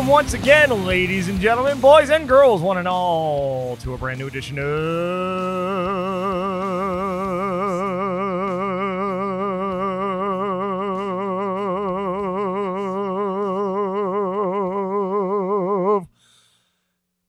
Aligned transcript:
Welcome 0.00 0.12
once 0.12 0.32
again, 0.32 0.86
ladies 0.86 1.28
and 1.28 1.38
gentlemen, 1.38 1.78
boys 1.78 2.08
and 2.08 2.26
girls, 2.26 2.62
one 2.62 2.78
and 2.78 2.88
all, 2.88 3.76
to 3.76 3.92
a 3.92 3.98
brand 3.98 4.18
new 4.18 4.28
edition 4.28 4.58
of. 4.58 4.64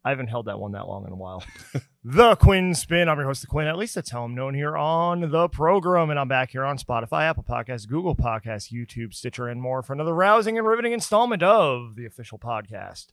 I 0.03 0.09
haven't 0.09 0.27
held 0.27 0.47
that 0.47 0.59
one 0.59 0.71
that 0.71 0.87
long 0.87 1.05
in 1.05 1.13
a 1.13 1.15
while. 1.15 1.43
the 2.03 2.35
Quinn 2.35 2.73
Spinn. 2.73 3.07
I'm 3.07 3.19
your 3.19 3.27
host, 3.27 3.41
the 3.41 3.47
Quinn. 3.47 3.67
At 3.67 3.77
least 3.77 3.93
that's 3.93 4.09
how 4.09 4.23
I'm 4.23 4.33
known 4.33 4.55
here 4.55 4.75
on 4.75 5.29
the 5.29 5.47
program. 5.47 6.09
And 6.09 6.19
I'm 6.19 6.27
back 6.27 6.51
here 6.51 6.63
on 6.63 6.77
Spotify, 6.77 7.29
Apple 7.29 7.45
Podcasts, 7.47 7.87
Google 7.87 8.15
Podcasts, 8.15 8.73
YouTube, 8.73 9.13
Stitcher, 9.13 9.47
and 9.47 9.61
more 9.61 9.83
for 9.83 9.93
another 9.93 10.15
rousing 10.15 10.57
and 10.57 10.65
riveting 10.65 10.91
installment 10.91 11.43
of 11.43 11.95
the 11.95 12.05
official 12.05 12.39
podcast 12.39 13.07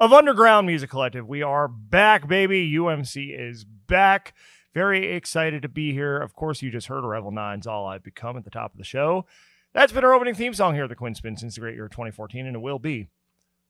of 0.00 0.14
Underground 0.14 0.66
Music 0.66 0.88
Collective. 0.88 1.28
We 1.28 1.42
are 1.42 1.68
back, 1.68 2.26
baby. 2.26 2.72
UMC 2.72 3.38
is 3.38 3.64
back. 3.64 4.32
Very 4.72 5.12
excited 5.12 5.60
to 5.60 5.68
be 5.68 5.92
here. 5.92 6.16
Of 6.16 6.34
course, 6.34 6.62
you 6.62 6.70
just 6.70 6.86
heard 6.86 7.04
Revel 7.04 7.32
9's 7.32 7.66
All 7.66 7.86
I've 7.86 8.02
Become 8.02 8.38
at 8.38 8.44
the 8.44 8.50
top 8.50 8.72
of 8.72 8.78
the 8.78 8.84
show. 8.84 9.26
That's 9.74 9.92
been 9.92 10.04
our 10.04 10.14
opening 10.14 10.34
theme 10.34 10.54
song 10.54 10.74
here 10.74 10.84
at 10.84 10.88
the 10.88 10.96
Quinn 10.96 11.14
Spinn 11.14 11.36
since 11.36 11.54
the 11.54 11.60
great 11.60 11.74
year 11.74 11.84
of 11.84 11.90
2014, 11.90 12.46
and 12.46 12.56
it 12.56 12.60
will 12.60 12.78
be 12.78 13.08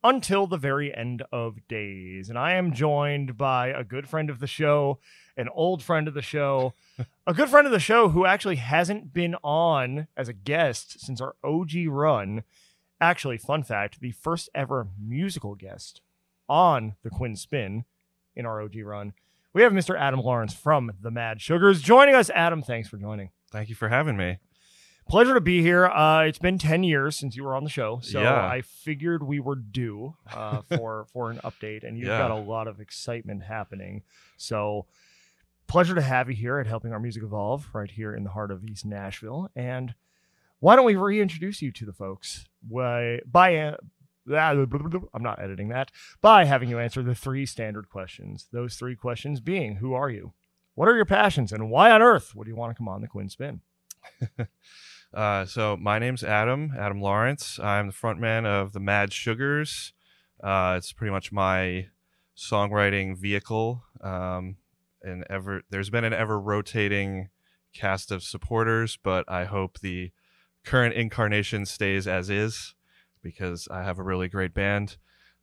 until 0.04 0.46
the 0.46 0.58
very 0.58 0.94
end 0.94 1.22
of 1.32 1.66
days. 1.66 2.28
And 2.28 2.38
I 2.38 2.52
am 2.52 2.74
joined 2.74 3.38
by 3.38 3.68
a 3.68 3.82
good 3.82 4.06
friend 4.06 4.28
of 4.28 4.38
the 4.38 4.46
show, 4.46 4.98
an 5.34 5.48
old 5.48 5.82
friend 5.82 6.06
of 6.06 6.12
the 6.12 6.22
show, 6.22 6.74
a 7.26 7.32
good 7.32 7.48
friend 7.48 7.66
of 7.66 7.72
the 7.72 7.80
show 7.80 8.10
who 8.10 8.26
actually 8.26 8.56
hasn't 8.56 9.14
been 9.14 9.34
on 9.42 10.06
as 10.14 10.28
a 10.28 10.34
guest 10.34 11.00
since 11.00 11.22
our 11.22 11.34
OG 11.42 11.70
run. 11.88 12.42
Actually, 13.00 13.38
fun 13.38 13.62
fact 13.62 14.00
the 14.00 14.12
first 14.12 14.50
ever 14.54 14.88
musical 15.02 15.54
guest 15.54 16.02
on 16.48 16.94
the 17.02 17.10
Quinn 17.10 17.34
Spinn 17.34 17.84
in 18.36 18.44
our 18.44 18.60
OG 18.60 18.76
run. 18.84 19.14
We 19.54 19.62
have 19.62 19.72
Mr. 19.72 19.98
Adam 19.98 20.20
Lawrence 20.20 20.52
from 20.52 20.92
the 21.00 21.10
Mad 21.10 21.40
Sugars 21.40 21.80
joining 21.80 22.14
us. 22.14 22.28
Adam, 22.30 22.62
thanks 22.62 22.88
for 22.88 22.98
joining. 22.98 23.30
Thank 23.50 23.70
you 23.70 23.74
for 23.74 23.88
having 23.88 24.16
me. 24.16 24.38
Pleasure 25.08 25.34
to 25.34 25.40
be 25.40 25.60
here. 25.60 25.86
Uh, 25.86 26.22
it's 26.24 26.38
been 26.38 26.56
ten 26.58 26.82
years 26.82 27.14
since 27.16 27.36
you 27.36 27.44
were 27.44 27.54
on 27.54 27.62
the 27.64 27.70
show, 27.70 28.00
so 28.02 28.20
Yeah. 28.22 28.44
I 28.46 28.62
figured 28.62 29.22
we 29.22 29.38
were 29.38 29.54
due 29.54 30.16
uh, 30.32 30.62
for 30.76 31.06
for 31.12 31.30
an 31.30 31.38
update, 31.44 31.84
and 31.86 31.98
you've 31.98 32.08
Yeah. 32.08 32.18
got 32.18 32.30
a 32.30 32.34
lot 32.36 32.66
of 32.66 32.80
excitement 32.80 33.42
happening. 33.44 34.02
So, 34.38 34.86
pleasure 35.66 35.94
to 35.94 36.00
have 36.00 36.28
you 36.30 36.34
here 36.36 36.58
at 36.58 36.66
Helping 36.66 36.92
Our 36.92 36.98
Music 37.00 37.22
Evolve, 37.22 37.68
right 37.74 37.90
here 37.90 38.14
in 38.14 38.24
the 38.24 38.30
heart 38.30 38.50
of 38.50 38.64
East 38.64 38.86
Nashville. 38.86 39.50
And 39.54 39.94
why 40.60 40.74
don't 40.74 40.86
we 40.86 40.96
reintroduce 40.96 41.60
you 41.60 41.70
to 41.72 41.84
the 41.84 41.92
folks? 41.92 42.46
Why 42.66 43.20
by 43.26 43.56
uh, 43.58 43.76
I'm 44.34 45.22
not 45.22 45.38
editing 45.38 45.68
that 45.68 45.90
by 46.22 46.46
having 46.46 46.70
you 46.70 46.78
answer 46.78 47.02
the 47.02 47.14
three 47.14 47.44
standard 47.44 47.90
questions. 47.90 48.48
Those 48.52 48.76
three 48.76 48.96
questions 48.96 49.40
being: 49.40 49.76
Who 49.76 49.92
are 49.92 50.08
you? 50.08 50.32
What 50.74 50.88
are 50.88 50.96
your 50.96 51.04
passions? 51.04 51.52
And 51.52 51.70
why 51.70 51.90
on 51.90 52.00
earth 52.00 52.34
would 52.34 52.48
you 52.48 52.56
want 52.56 52.70
to 52.70 52.74
come 52.78 52.88
on 52.88 53.02
the 53.02 53.06
Quinn 53.06 53.28
Spinn? 53.28 53.60
Uh, 55.14 55.44
so 55.44 55.76
my 55.76 55.98
name's 55.98 56.24
Adam, 56.24 56.72
Adam 56.76 57.00
Lawrence. 57.00 57.58
I'm 57.60 57.88
the 57.88 57.92
frontman 57.92 58.46
of 58.46 58.72
the 58.72 58.80
Mad 58.80 59.12
Sugars. 59.12 59.92
Uh, 60.42 60.74
it's 60.76 60.92
pretty 60.92 61.12
much 61.12 61.30
my 61.30 61.86
songwriting 62.36 63.16
vehicle. 63.16 63.84
Um, 64.00 64.56
and 65.02 65.24
ever 65.30 65.62
there's 65.70 65.90
been 65.90 66.04
an 66.04 66.12
ever 66.12 66.40
rotating 66.40 67.28
cast 67.74 68.10
of 68.10 68.22
supporters, 68.22 68.98
but 69.02 69.24
I 69.28 69.44
hope 69.44 69.80
the 69.80 70.10
current 70.64 70.94
incarnation 70.94 71.66
stays 71.66 72.08
as 72.08 72.30
is 72.30 72.74
because 73.22 73.68
I 73.70 73.82
have 73.82 73.98
a 73.98 74.02
really 74.02 74.28
great 74.28 74.52
band. 74.54 74.96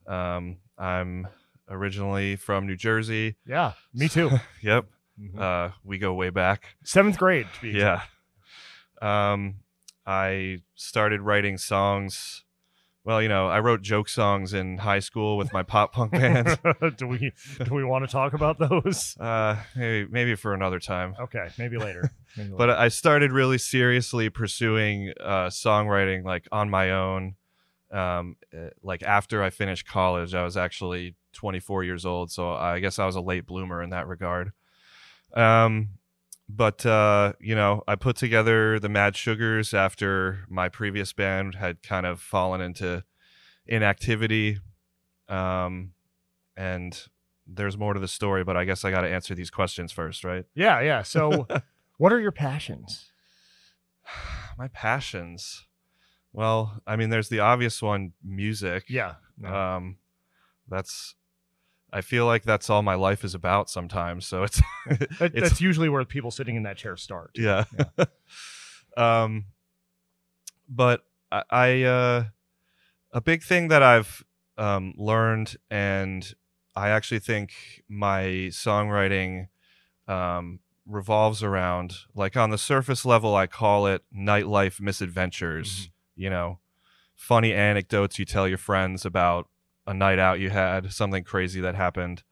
Um, 0.07 0.57
I'm 0.77 1.27
originally 1.69 2.35
from 2.35 2.65
New 2.67 2.75
Jersey. 2.75 3.37
Yeah, 3.45 3.73
me 3.93 4.09
too. 4.09 4.31
Yep. 4.61 4.85
Mhm. 5.19 5.39
Uh, 5.39 5.71
we 5.83 5.97
go 5.97 6.13
way 6.13 6.29
back. 6.29 6.75
Seventh 6.83 7.17
grade, 7.17 7.47
to 7.55 7.61
be 7.61 7.69
Yeah. 7.77 8.01
Um, 9.01 9.55
I 10.05 10.59
started 10.75 11.21
writing 11.21 11.57
songs. 11.57 12.43
Well, 13.03 13.21
you 13.21 13.29
know, 13.29 13.47
I 13.47 13.59
wrote 13.59 13.81
joke 13.81 14.07
songs 14.09 14.53
in 14.53 14.77
high 14.77 14.99
school 14.99 15.35
with 15.35 15.51
my 15.51 15.63
pop 15.63 15.91
punk 15.91 16.11
band. 16.11 16.59
do 16.97 17.07
we 17.07 17.31
do 17.63 17.73
we 17.73 17.83
want 17.83 18.05
to 18.05 18.11
talk 18.11 18.33
about 18.33 18.59
those? 18.59 19.17
Uh, 19.21 19.55
maybe 19.75 20.07
maybe 20.11 20.35
for 20.35 20.53
another 20.53 20.79
time. 20.79 21.15
Okay, 21.19 21.47
maybe 21.57 21.77
later. 21.77 22.11
Maybe 22.37 22.53
But. 22.57 22.69
I 22.69 22.87
started 22.87 23.33
really 23.33 23.57
seriously 23.57 24.29
pursuing 24.29 25.13
uh, 25.19 25.47
songwriting, 25.47 26.23
like 26.23 26.47
on 26.51 26.69
my 26.69 26.91
own. 26.91 27.35
Um, 27.91 28.37
uh, 28.55 28.69
like 28.81 29.03
after 29.03 29.43
I 29.43 29.49
finished 29.49 29.85
college, 29.85 30.33
I 30.33 30.43
was 30.43 30.55
actually 30.55 31.15
24 31.33 31.83
years 31.83 32.05
old, 32.05 32.31
so 32.31 32.53
I 32.53 32.79
guess 32.79 32.99
I 32.99 33.05
was 33.05 33.17
a 33.17 33.21
late 33.21 33.45
bloomer 33.45 33.83
in 33.83 33.89
that 33.89 34.07
regard. 34.07 34.53
Um, 35.33 35.89
but 36.55 36.85
uh, 36.85 37.33
you 37.39 37.55
know, 37.55 37.83
I 37.87 37.95
put 37.95 38.15
together 38.15 38.79
the 38.79 38.89
Mad 38.89 39.15
Sugars 39.15 39.73
after 39.73 40.45
my 40.49 40.69
previous 40.69 41.13
band 41.13 41.55
had 41.55 41.81
kind 41.83 42.05
of 42.05 42.19
fallen 42.19 42.61
into 42.61 43.03
inactivity. 43.65 44.59
Um, 45.29 45.93
and 46.57 46.99
there's 47.47 47.77
more 47.77 47.93
to 47.93 47.99
the 47.99 48.07
story, 48.07 48.43
but 48.43 48.57
I 48.57 48.65
guess 48.65 48.83
I 48.85 48.91
got 48.91 49.01
to 49.01 49.09
answer 49.09 49.33
these 49.35 49.49
questions 49.49 49.91
first, 49.91 50.23
right? 50.23 50.45
yeah, 50.53 50.79
yeah. 50.81 51.03
So, 51.03 51.47
what 51.97 52.11
are 52.11 52.19
your 52.19 52.31
passions? 52.31 53.11
my 54.57 54.67
passions 54.67 55.65
well 56.33 56.81
i 56.85 56.95
mean 56.95 57.09
there's 57.09 57.29
the 57.29 57.39
obvious 57.39 57.81
one 57.81 58.11
music 58.23 58.83
Yeah, 58.89 59.15
no. 59.37 59.53
um 59.53 59.97
that's 60.67 61.15
i 61.91 62.01
feel 62.01 62.25
like 62.25 62.43
that's 62.43 62.69
all 62.69 62.81
my 62.81 62.95
life 62.95 63.23
is 63.23 63.35
about 63.35 63.69
sometimes 63.69 64.25
so 64.25 64.43
it's 64.43 64.61
it's 64.85 65.33
that's 65.33 65.61
usually 65.61 65.89
where 65.89 66.03
people 66.05 66.31
sitting 66.31 66.55
in 66.55 66.63
that 66.63 66.77
chair 66.77 66.97
start. 66.97 67.31
yeah. 67.35 67.65
Um 68.97 69.45
but 70.67 71.05
i, 71.31 71.43
I 71.49 71.83
uh 71.83 72.23
a 73.13 73.21
big 73.21 73.41
thing 73.41 73.69
that 73.69 73.81
i've 73.81 74.25
um 74.57 74.93
learned 74.97 75.55
and 75.69 76.33
i 76.75 76.89
actually 76.89 77.19
think 77.19 77.53
my 77.87 78.49
songwriting 78.51 79.47
um 80.09 80.59
revolves 80.85 81.41
around 81.41 81.93
like 82.13 82.35
on 82.35 82.49
the 82.49 82.57
surface 82.57 83.05
level 83.05 83.33
i 83.33 83.47
call 83.47 83.87
it 83.87 84.03
nightlife 84.13 84.81
misadventures 84.81 85.89
you 86.15 86.29
know? 86.29 86.59
Funny 87.15 87.53
anecdotes 87.53 88.17
you 88.19 88.25
tell 88.25 88.47
your 88.47 88.57
friends 88.57 89.05
about 89.05 89.47
a 89.87 89.93
night 89.93 90.19
out 90.19 90.39
you 90.39 90.49
had 90.49 90.91
something 90.91 91.23
crazy 91.23 91.59
that 91.61 91.75
happened 91.75 92.23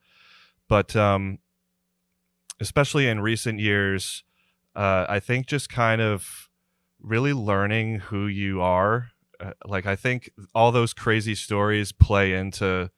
but 0.68 0.96
um 0.96 1.40
especially 2.60 3.08
in 3.08 3.20
recent 3.20 3.60
years 3.60 4.24
uh 4.76 5.06
i 5.10 5.20
think 5.20 5.48
just 5.48 5.70
kind 5.70 6.02
of 6.02 6.50
really 7.02 7.34
learning 7.34 8.00
who 8.00 8.28
you 8.28 8.62
are 8.62 9.10
uh, 9.40 9.52
like 9.66 9.86
i 9.86 9.96
think 9.96 10.30
all 10.54 10.72
those 10.72 10.94
crazy 10.94 11.34
stories 11.36 11.92
play 11.92 12.34
into 12.34 12.90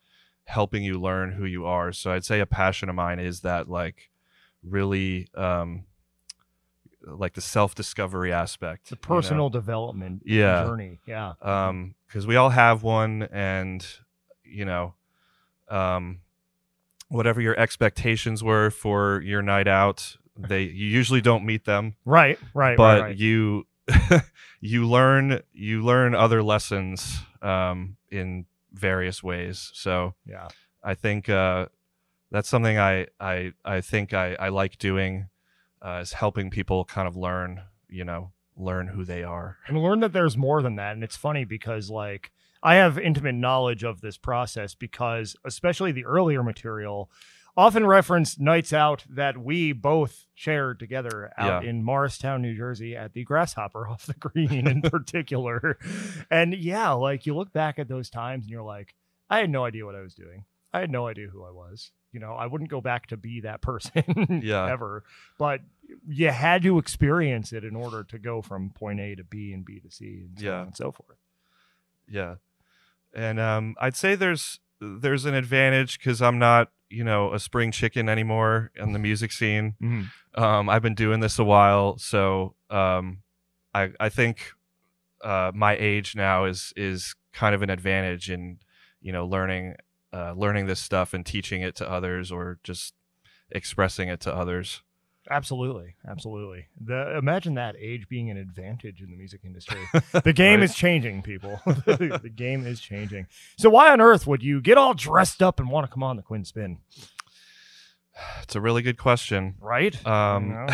helping 0.46 0.84
you 0.84 1.00
learn 1.00 1.34
who 1.34 1.46
you 1.46 1.66
are 1.66 1.92
so 1.94 2.12
i'd 2.12 2.26
say 2.26 2.40
a 2.40 2.46
passion 2.46 2.90
of 2.90 2.96
mine 2.96 3.20
is 3.20 3.42
that 3.42 3.70
like 3.70 4.10
really 4.64 5.28
um 5.36 5.86
like 7.04 7.34
the 7.34 7.42
self-discovery 7.42 8.32
aspect 8.32 8.90
The 8.90 8.96
you 8.96 9.00
know? 9.02 9.16
personal 9.16 9.50
development 9.50 10.22
Yeah. 10.26 10.64
journey. 10.66 11.00
Yeah. 11.08 11.34
um 11.42 11.96
because 12.08 12.28
we 12.28 12.36
all 12.36 12.50
have 12.52 12.84
one 12.84 13.24
and 13.32 13.86
you 14.52 14.66
know 14.66 14.94
um 15.70 16.20
whatever 17.10 17.42
your 17.42 17.58
expectations 17.60 18.44
were 18.44 18.70
for 18.70 19.22
your 19.22 19.42
night 19.42 19.68
out 19.68 20.18
they 20.38 20.64
you 20.64 20.88
usually 20.88 21.22
don't 21.22 21.46
meet 21.46 21.66
them 21.66 21.96
Right, 22.06 22.40
right, 22.54 22.78
but 22.78 23.02
right, 23.02 23.08
right. 23.08 23.18
you 23.18 23.68
you 24.62 24.88
learn 24.88 25.42
you 25.54 25.84
learn 25.84 26.16
other 26.16 26.42
lessons 26.42 27.20
um 27.42 27.98
in 28.10 28.46
various 28.72 29.22
ways 29.22 29.72
so 29.74 30.14
yeah. 30.26 30.48
i 30.84 30.94
think 30.94 31.28
uh 31.28 31.66
that's 32.32 32.48
something 32.48 32.78
i 32.78 33.08
i 33.20 33.52
i 33.66 33.82
think 33.82 34.14
i 34.14 34.36
i 34.36 34.50
like 34.50 34.78
doing 34.78 35.28
uh 35.86 36.00
is 36.02 36.14
helping 36.14 36.50
people 36.50 36.86
kind 36.86 37.08
of 37.08 37.18
learn 37.18 37.62
you 37.90 38.06
know 38.06 38.32
learn 38.62 38.88
who 38.88 39.04
they 39.04 39.24
are 39.24 39.58
and 39.68 39.82
learn 39.82 40.00
that 40.02 40.14
there's 40.14 40.38
more 40.38 40.62
than 40.62 40.76
that. 40.76 40.94
And 40.94 41.04
it's 41.04 41.16
funny 41.16 41.46
because 41.46 41.90
like 41.90 42.32
I 42.64 42.76
have 42.76 42.98
intimate 43.00 43.34
knowledge 43.36 43.84
of 43.84 44.02
this 44.02 44.18
process 44.18 44.76
because 44.76 45.36
especially 45.46 45.92
the 45.92 46.06
earlier 46.06 46.44
material 46.44 47.10
often 47.58 47.86
referenced 47.86 48.40
nights 48.40 48.72
out 48.72 49.04
that 49.10 49.38
we 49.38 49.74
both 49.74 50.26
shared 50.36 50.80
together 50.80 51.34
out 51.38 51.64
Yeah. 51.64 51.70
in 51.70 51.84
Morristown, 51.84 52.42
New 52.42 52.56
Jersey 52.56 52.96
at 52.96 53.14
the 53.14 53.24
Grasshopper 53.26 53.88
off 53.90 54.06
the 54.06 54.14
green 54.14 54.68
in 54.68 54.82
particular. 54.84 55.78
And 56.30 56.54
yeah, 56.56 56.92
like 56.92 57.26
you 57.26 57.36
look 57.36 57.52
back 57.52 57.78
at 57.80 57.88
those 57.90 58.10
times 58.10 58.46
and 58.46 58.52
you're 58.52 58.64
like, 58.64 58.96
I 59.30 59.40
had 59.40 59.50
no 59.50 59.66
idea 59.66 59.86
what 59.86 59.96
I 59.96 60.02
was 60.02 60.14
doing. 60.16 60.46
I 60.74 60.80
had 60.80 60.90
no 60.92 61.08
idea 61.08 61.28
who 61.28 61.44
I 61.44 61.52
was. 61.52 61.92
You 62.14 62.20
know, 62.20 62.34
I 62.34 62.46
wouldn't 62.46 62.70
go 62.70 62.80
back 62.82 63.08
to 63.08 63.18
be 63.18 63.42
that 63.42 63.62
person 63.62 64.42
Yeah. 64.44 64.70
ever. 64.72 65.04
But 65.38 65.62
you 66.08 66.30
had 66.30 66.62
to 66.64 66.78
experience 66.78 67.52
it 67.54 67.64
in 67.66 67.76
order 67.76 68.04
to 68.06 68.20
go 68.20 68.42
from 68.42 68.70
point 68.70 69.00
A 69.00 69.16
to 69.16 69.24
B 69.24 69.52
and 69.54 69.66
B 69.66 69.80
to 69.80 69.90
C 69.92 70.26
and 70.28 70.38
so 70.40 70.46
Yeah. 70.46 70.60
on 70.60 70.68
and 70.68 70.76
so 70.78 70.92
forth. 70.92 71.18
Yeah. 72.10 72.36
And 73.14 73.40
um, 73.40 73.76
I'd 73.80 73.96
say 73.96 74.16
there's 74.16 74.60
there's 74.80 75.26
an 75.26 75.34
advantage 75.34 76.00
because 76.00 76.22
I'm 76.22 76.40
not 76.40 76.72
you 76.90 77.04
know 77.04 77.34
a 77.34 77.40
spring 77.40 77.72
chicken 77.72 78.10
anymore 78.10 78.72
in 78.76 78.94
the 78.94 79.00
music 79.00 79.32
scene. 79.32 79.76
Mhm. 79.82 80.08
Um, 80.36 80.70
I've 80.70 80.82
been 80.82 80.96
doing 80.96 81.20
this 81.20 81.40
a 81.40 81.44
while, 81.44 81.98
so 81.98 82.56
um, 82.70 83.22
I 83.74 83.92
I 84.00 84.10
think 84.10 84.52
uh, 85.24 85.52
my 85.54 85.76
age 85.78 86.16
now 86.16 86.46
is 86.46 86.74
is 86.76 87.16
kind 87.34 87.56
of 87.56 87.62
an 87.62 87.70
advantage 87.70 88.30
in 88.30 88.60
you 89.02 89.12
know 89.12 89.26
learning 89.26 89.76
uh, 90.14 90.34
learning 90.34 90.68
this 90.68 90.80
stuff 90.80 91.14
and 91.14 91.26
teaching 91.26 91.62
it 91.62 91.76
to 91.76 91.90
others 91.90 92.32
or 92.32 92.60
just 92.64 92.94
expressing 93.52 94.10
it 94.10 94.20
to 94.22 94.34
others. 94.34 94.82
Absolutely, 95.30 95.96
absolutely. 96.08 96.66
The 96.84 97.18
imagine 97.18 97.54
that 97.54 97.76
age 97.80 98.08
being 98.10 98.30
an 98.32 98.38
advantage 98.38 99.02
in 99.02 99.12
the 99.12 99.18
music 99.18 99.42
industry. 99.46 99.80
The 100.24 100.34
game 100.34 100.60
Right? 100.60 100.64
is 100.70 100.76
changing, 100.76 101.22
people. 101.22 101.60
the 101.66 102.32
game 102.36 102.66
is 102.66 102.80
changing. 102.82 103.28
So 103.58 103.70
why 103.70 103.92
on 103.92 104.02
earth 104.02 104.26
would 104.28 104.42
you 104.44 104.62
get 104.62 104.78
all 104.78 104.94
dressed 104.94 105.42
up 105.44 105.60
and 105.60 105.70
want 105.70 105.86
to 105.88 105.94
come 105.94 106.02
on 106.04 106.16
the 106.18 106.24
Quinn 106.24 106.44
Spinn? 106.44 106.80
It's 108.44 108.56
a 108.56 108.62
really 108.62 108.82
good 108.82 108.98
question. 108.98 109.56
Right? 109.62 109.96
Um, 110.06 110.68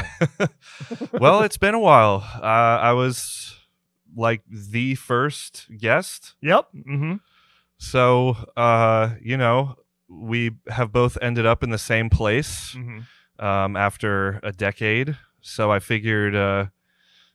well, 1.11 1.41
it's 1.43 1.57
been 1.57 1.75
a 1.75 1.79
while. 1.79 2.23
Uh, 2.35 2.41
I 2.81 2.93
was 2.93 3.53
like 4.15 4.41
the 4.49 4.95
first 4.95 5.67
guest, 5.77 6.33
Yep. 6.41 6.67
Mm-hmm. 6.73 7.13
so 7.77 8.35
uh, 8.55 9.11
you 9.21 9.37
know 9.37 9.75
we 10.09 10.51
have 10.69 10.91
both 10.91 11.17
ended 11.21 11.45
up 11.45 11.61
in 11.63 11.69
the 11.69 11.77
same 11.77 12.09
place 12.09 12.73
Mm-hmm. 12.75 12.99
Um, 13.39 13.75
after 13.75 14.39
a 14.43 14.51
decade. 14.51 15.17
So 15.41 15.71
I 15.71 15.79
figured 15.79 16.35
uh, 16.35 16.65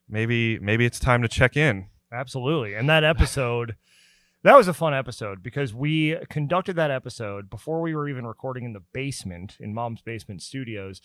maybe 0.08 0.58
maybe 0.58 0.84
it's 0.84 1.00
time 1.00 1.22
to 1.22 1.28
check 1.28 1.56
in. 1.56 1.86
Absolutely. 2.12 2.74
And 2.74 2.88
that 2.88 3.04
episode, 3.04 3.76
that 4.42 4.56
was 4.56 4.68
a 4.68 4.74
fun 4.74 4.94
episode 4.94 5.42
because 5.42 5.72
we 5.72 6.16
conducted 6.28 6.76
that 6.76 6.90
episode 6.90 7.48
before 7.48 7.80
we 7.80 7.94
were 7.94 8.08
even 8.08 8.26
recording 8.26 8.64
in 8.64 8.72
the 8.74 8.82
basement, 8.92 9.56
in 9.58 9.72
mom's 9.72 10.02
basement 10.02 10.42
studios. 10.42 11.00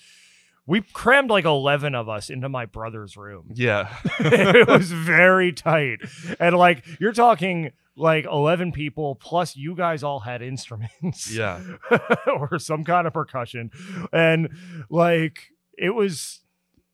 We 0.68 0.82
crammed 0.82 1.30
like 1.30 1.46
11 1.46 1.96
of 1.96 2.10
us 2.10 2.30
into 2.30 2.50
my 2.50 2.66
brother's 2.66 3.16
room. 3.18 3.52
Yeah, 3.54 3.96
it 4.20 4.68
was 4.68 4.92
very 4.92 5.54
tight. 5.54 6.00
And 6.40 6.56
like, 6.58 6.86
you're 7.00 7.14
talking 7.14 7.72
like 7.96 8.26
11 8.26 8.74
people, 8.74 9.16
plus 9.16 9.56
you 9.56 9.76
guys 9.76 10.04
all 10.04 10.20
had 10.20 10.42
instruments. 10.42 11.34
yeah, 11.34 11.62
or 12.28 12.60
some 12.60 12.84
kind 12.84 13.08
of 13.08 13.14
percussion. 13.14 13.72
And 14.12 14.50
like, 14.90 15.52
it 15.78 15.92
was. 15.92 16.42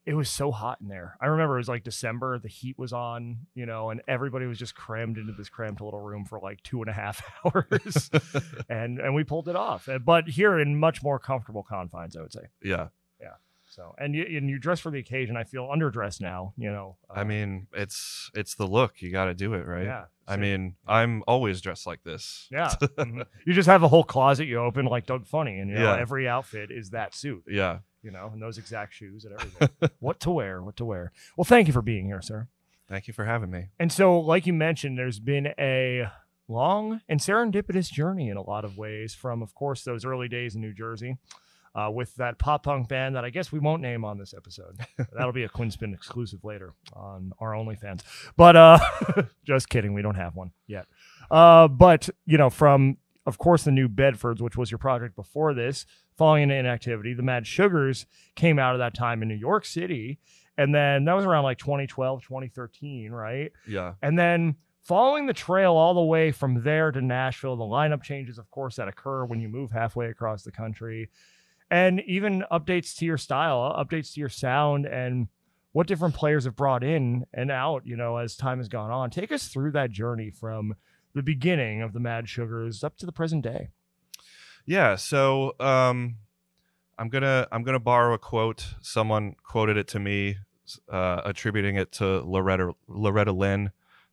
It 0.06 0.16
was 0.16 0.30
so 0.30 0.52
hot 0.52 0.80
in 0.82 0.90
there. 0.90 1.16
I 1.22 1.28
remember 1.28 1.56
it 1.56 1.60
was 1.60 1.70
like 1.70 1.86
December. 1.86 2.38
The 2.38 2.50
heat 2.50 2.78
was 2.78 2.92
on, 2.92 3.38
you 3.56 3.66
know, 3.66 3.90
and 3.90 4.02
everybody 4.06 4.46
was 4.46 4.60
just 4.60 4.76
crammed 4.76 5.18
into 5.18 5.32
this 5.32 5.48
cramped 5.48 5.80
little 5.80 6.02
room 6.02 6.26
for 6.26 6.42
like 6.42 6.62
two 6.62 6.82
and 6.82 6.90
a 6.90 6.94
half 6.94 7.24
hours, 7.46 8.12
and 8.68 9.00
and 9.00 9.16
we 9.16 9.24
pulled 9.24 9.48
it 9.48 9.56
off. 9.56 9.88
But 10.06 10.28
here 10.28 10.60
in 10.60 10.78
much 10.78 11.02
more 11.04 11.20
comfortable 11.20 11.64
confines, 11.64 12.18
I 12.18 12.22
would 12.22 12.34
say. 12.34 12.42
yeah. 12.62 12.88
So, 13.74 13.96
and 13.98 14.14
you 14.14 14.24
and 14.38 14.48
you 14.50 14.60
dress 14.60 14.80
for 14.80 14.92
the 14.92 15.00
occasion. 15.00 15.36
I 15.36 15.44
feel 15.46 15.68
underdressed 15.68 16.22
now. 16.22 16.54
You 16.58 16.72
know. 16.72 16.98
I 17.10 17.22
uh, 17.22 17.26
mean, 17.26 17.68
it's 17.74 18.30
it's 18.36 18.54
the 18.56 18.68
look. 18.68 19.02
You 19.02 19.12
got 19.12 19.26
to 19.26 19.34
do 19.34 19.54
it 19.56 19.66
right. 19.66 19.86
yeah. 19.86 20.06
I 20.28 20.38
mean, 20.38 20.76
I'm 20.88 21.24
always 21.28 21.60
dressed 21.60 21.86
like 21.88 22.04
this. 22.04 22.48
Yeah. 22.52 22.70
Mhm. 22.98 23.26
You 23.46 23.54
just 23.54 23.68
have 23.68 23.84
a 23.84 23.88
whole 23.88 24.04
closet 24.04 24.46
you 24.46 24.60
open 24.60 24.86
like 24.86 25.06
Doug 25.06 25.26
Funnie, 25.26 25.60
and 25.60 25.70
you 25.70 25.76
know 25.78 25.96
Yeah. 25.96 26.00
every 26.00 26.28
outfit 26.28 26.70
is 26.72 26.92
that 26.92 27.14
suit, 27.16 27.44
Yeah. 27.48 27.80
you 28.04 28.12
know, 28.12 28.30
and 28.32 28.42
those 28.42 28.58
exact 28.58 28.94
shoes 28.94 29.26
and 29.26 29.34
everything. 29.34 29.70
what 30.00 30.20
to 30.22 30.32
wear, 30.32 30.62
what 30.62 30.78
to 30.78 30.86
wear. 30.86 31.12
Well, 31.36 31.44
thank 31.46 31.68
you 31.68 31.74
for 31.74 31.82
being 31.82 32.06
here, 32.06 32.22
sir. 32.22 32.48
Thank 32.88 33.08
you 33.08 33.14
for 33.14 33.26
having 33.26 33.50
me. 33.50 33.70
And 33.80 33.92
so, 33.92 34.20
like 34.20 34.46
you 34.46 34.54
mentioned, 34.54 34.98
there's 34.98 35.20
been 35.20 35.48
a 35.60 36.08
long 36.48 37.02
and 37.10 37.20
serendipitous 37.20 37.92
journey 37.92 38.30
in 38.30 38.38
a 38.38 38.44
lot 38.44 38.64
of 38.64 38.78
ways, 38.78 39.14
from 39.16 39.42
of 39.42 39.54
course 39.56 39.84
those 39.84 40.06
early 40.06 40.28
days 40.28 40.56
in 40.56 40.62
New 40.62 40.74
Jersey. 40.74 41.18
Uh, 41.76 41.90
with 41.90 42.14
that 42.18 42.38
pop 42.38 42.64
punk 42.66 42.88
band 42.88 43.16
that 43.16 43.26
I 43.26 43.32
guess 43.32 43.52
we 43.52 43.58
won't 43.58 43.82
name 43.82 44.06
on 44.06 44.20
this 44.20 44.36
episode. 44.38 44.78
That'll 45.12 45.34
be 45.34 45.44
a 45.44 45.50
Quinn 45.50 45.72
Spinn 45.72 45.92
exclusive 45.92 46.44
later 46.44 46.76
on 46.94 47.32
our 47.40 47.54
OnlyFans. 47.54 48.02
But 48.38 48.56
uh, 48.56 48.78
just 49.44 49.70
kidding, 49.70 49.94
we 49.94 50.04
don't 50.04 50.14
have 50.14 50.36
one 50.36 50.52
yet. 50.68 50.86
Uh, 51.32 51.68
but 51.68 52.10
you 52.28 52.38
know, 52.38 52.52
from 52.52 52.98
of 53.26 53.40
course 53.40 53.64
the 53.64 53.72
New 53.72 53.90
Bedfords, 53.90 54.40
which 54.40 54.56
was 54.56 54.70
your 54.70 54.78
project 54.78 55.16
before 55.16 55.56
this, 55.56 55.88
falling 56.16 56.44
into 56.44 56.56
inactivity, 56.56 57.16
the 57.16 57.24
Mad 57.24 57.48
Sugars 57.48 58.06
came 58.36 58.60
out 58.60 58.76
of 58.76 58.80
that 58.80 58.94
time 58.94 59.24
in 59.24 59.28
New 59.28 59.34
York 59.34 59.66
City, 59.66 60.20
and 60.58 60.74
then 60.74 61.06
that 61.06 61.14
was 61.14 61.26
around 61.26 61.44
like 61.44 61.58
2012, 61.58 62.22
2013, 62.22 63.12
right? 63.12 63.52
Yeah. 63.68 63.94
And 64.02 64.18
then 64.18 64.56
following 64.84 65.26
the 65.26 65.34
trail 65.34 65.74
all 65.74 65.94
the 65.94 66.02
way 66.02 66.32
from 66.32 66.64
there 66.64 66.92
to 66.92 67.02
Nashville, 67.02 67.56
the 67.56 67.64
lineup 67.64 68.04
changes, 68.04 68.38
of 68.38 68.50
course, 68.52 68.76
that 68.76 68.88
occur 68.88 69.26
when 69.26 69.40
you 69.40 69.50
move 69.50 69.72
halfway 69.72 70.08
across 70.08 70.44
the 70.44 70.52
country, 70.52 71.10
and 71.74 72.02
even 72.02 72.44
updates 72.52 72.96
to 72.98 73.06
your 73.06 73.18
style, 73.18 73.76
updates 73.76 74.14
to 74.14 74.20
your 74.20 74.30
sound, 74.30 74.86
and 74.86 75.28
what 75.72 75.88
different 75.88 76.14
players 76.14 76.46
have 76.46 76.56
brought 76.56 76.84
in 76.84 77.26
and 77.34 77.50
out, 77.50 77.82
you 77.84 77.98
know, 77.98 78.18
as 78.18 78.36
time 78.36 78.60
has 78.60 78.68
gone 78.68 78.92
on. 78.92 79.10
Take 79.10 79.32
us 79.32 79.48
through 79.48 79.72
that 79.72 79.90
journey 79.90 80.30
from 80.30 80.76
the 81.16 81.24
beginning 81.24 81.82
of 81.82 81.92
the 81.94 82.00
Mad 82.00 82.30
Sugars 82.30 82.84
up 82.84 82.96
to 82.98 83.08
the 83.08 83.12
present 83.12 83.44
day. 83.44 83.70
Yeah, 84.68 84.96
so 84.98 85.56
um, 85.60 86.18
I'm 87.00 87.10
gonna 87.10 87.48
I'm 87.52 87.64
gonna 87.64 87.80
borrow 87.80 88.14
a 88.14 88.20
quote. 88.20 88.76
Someone 88.82 89.36
quoted 89.44 89.76
it 89.76 89.88
to 89.90 90.00
me, 90.00 90.38
uh, 90.92 91.22
attributing 91.26 91.76
it 91.76 91.92
to 91.94 92.20
Loretta 92.20 92.74
Loretta 92.88 93.32
Lynn. 93.32 93.72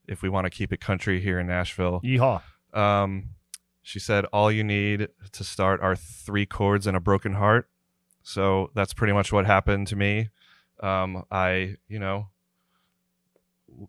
If 0.09 0.23
we 0.23 0.31
want 0.31 0.47
to 0.47 0.51
keep 0.51 0.73
it 0.73 0.81
country 0.81 1.21
here 1.21 1.39
in 1.39 1.47
Nashville, 1.47 2.01
Yeehaw. 2.03 2.41
um, 2.73 3.35
she 3.83 3.99
said, 3.99 4.25
"All 4.27 4.51
you 4.51 4.65
need 4.65 5.09
to 5.33 5.45
start 5.45 5.81
are 5.81 5.97
three 5.97 6.47
chords 6.47 6.87
and 6.87 6.97
a 6.97 7.01
broken 7.01 7.35
heart." 7.35 7.69
So 8.23 8.71
that's 8.75 8.93
pretty 8.93 9.13
much 9.13 9.33
what 9.33 9.47
happened 9.47 9.87
to 9.89 9.97
me. 9.97 10.29
Um, 10.81 11.25
I, 11.31 11.77
you 11.89 11.99
know, 11.99 12.29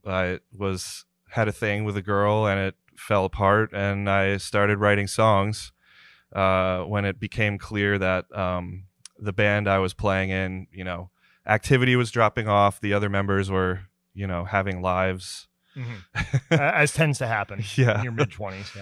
I 0.06 0.40
was 0.56 1.06
had 1.30 1.48
a 1.48 1.52
thing 1.52 1.84
with 1.84 1.96
a 1.96 2.02
girl 2.02 2.46
and 2.46 2.60
it 2.60 2.76
fell 2.96 3.26
apart, 3.26 3.72
and 3.74 4.10
I 4.10 4.38
started 4.38 4.80
writing 4.80 5.08
songs. 5.08 5.72
Uh, 6.34 6.84
when 6.84 7.04
it 7.04 7.20
became 7.20 7.58
clear 7.58 7.98
that 7.98 8.26
um, 8.34 8.84
the 9.20 9.34
band 9.34 9.68
I 9.68 9.80
was 9.80 9.94
playing 9.94 10.30
in, 10.30 10.68
you 10.72 10.86
know, 10.86 11.10
activity 11.46 11.98
was 11.98 12.10
dropping 12.10 12.48
off, 12.48 12.80
the 12.80 12.94
other 12.94 13.10
members 13.10 13.52
were, 13.52 13.82
you 14.14 14.28
know, 14.28 14.46
having 14.46 14.82
lives. 14.82 15.50
As 16.52 16.94
tends 16.94 17.18
to 17.20 17.28
happen 17.28 17.64
in 17.98 18.04
your 18.04 18.12
mid 18.12 18.30
20s. 18.30 18.76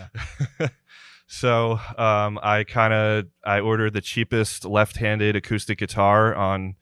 Yeah. 0.60 0.68
so 1.31 1.79
um, 1.95 2.39
I 2.41 2.63
kind 2.63 2.91
of 2.91 3.25
I 3.45 3.59
ordered 3.59 3.93
the 3.93 4.01
cheapest 4.01 4.65
left-handed 4.65 5.36
acoustic 5.36 5.77
guitar 5.77 6.33
on 6.33 6.74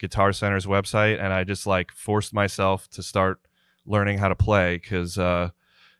Guitar 0.00 0.32
Center's 0.32 0.66
website, 0.66 1.22
and 1.22 1.32
I 1.32 1.44
just 1.44 1.68
like 1.68 1.92
forced 1.92 2.34
myself 2.34 2.88
to 2.90 3.02
start 3.02 3.38
learning 3.86 4.18
how 4.18 4.26
to 4.26 4.34
play 4.34 4.78
because 4.78 5.18
uh, 5.18 5.50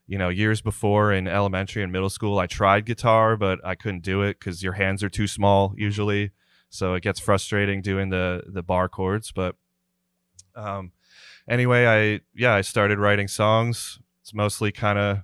you 0.09 0.18
know 0.18 0.30
years 0.30 0.61
before 0.61 1.12
in 1.12 1.28
elementary 1.28 1.85
and 1.85 1.92
middle 1.92 2.11
school 2.11 2.40
I 2.40 2.49
tried 2.49 2.87
guitar, 2.87 3.37
but 3.37 3.64
I 3.64 3.76
couldn't 3.76 4.02
do 4.02 4.23
it 4.23 4.40
because 4.40 4.64
your 4.64 4.73
hands 4.73 5.04
are 5.04 5.09
too 5.09 5.28
small 5.28 5.73
usually, 5.76 6.32
so 6.71 6.94
it 6.94 7.04
gets 7.04 7.21
frustrating 7.21 7.82
doing 7.82 8.09
the 8.09 8.42
the 8.49 8.64
bar 8.64 8.88
chords. 8.88 9.30
But 9.30 9.54
um, 10.56 10.90
anyway, 11.49 11.87
I 11.87 12.21
yeah 12.35 12.52
I 12.52 12.62
started 12.62 12.99
writing 12.99 13.28
songs. 13.28 14.00
It's 14.23 14.35
mostly 14.35 14.73
kind 14.73 14.99
of 14.99 15.18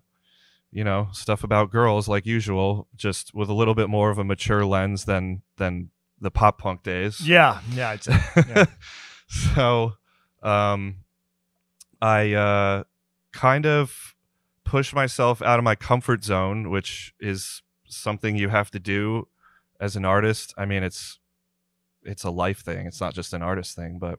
you 0.70 0.84
know 0.84 1.08
stuff 1.12 1.42
about 1.44 1.70
girls 1.70 2.08
like 2.08 2.26
usual 2.26 2.88
just 2.96 3.34
with 3.34 3.48
a 3.48 3.54
little 3.54 3.74
bit 3.74 3.88
more 3.88 4.10
of 4.10 4.18
a 4.18 4.24
mature 4.24 4.64
lens 4.64 5.04
than 5.06 5.42
than 5.56 5.90
the 6.20 6.30
pop 6.30 6.58
punk 6.58 6.82
days 6.82 7.26
Yeah. 7.26 7.60
Yeah. 7.72 7.96
Yeah. 8.36 8.64
so 9.54 9.94
um 10.42 10.96
i 12.00 12.32
uh 12.32 12.84
kind 13.32 13.66
of 13.66 14.14
push 14.64 14.92
myself 14.92 15.40
out 15.42 15.58
of 15.58 15.64
my 15.64 15.74
comfort 15.74 16.22
zone 16.24 16.70
which 16.70 17.14
is 17.20 17.62
something 17.88 18.36
you 18.36 18.48
have 18.48 18.70
to 18.70 18.78
do 18.78 19.26
as 19.80 19.96
an 19.96 20.04
artist 20.04 20.52
i 20.58 20.64
mean 20.64 20.82
it's 20.82 21.18
it's 22.02 22.24
a 22.24 22.30
life 22.30 22.60
thing 22.60 22.86
it's 22.86 23.00
not 23.00 23.14
just 23.14 23.32
an 23.32 23.42
artist 23.42 23.74
thing 23.74 23.98
but 23.98 24.18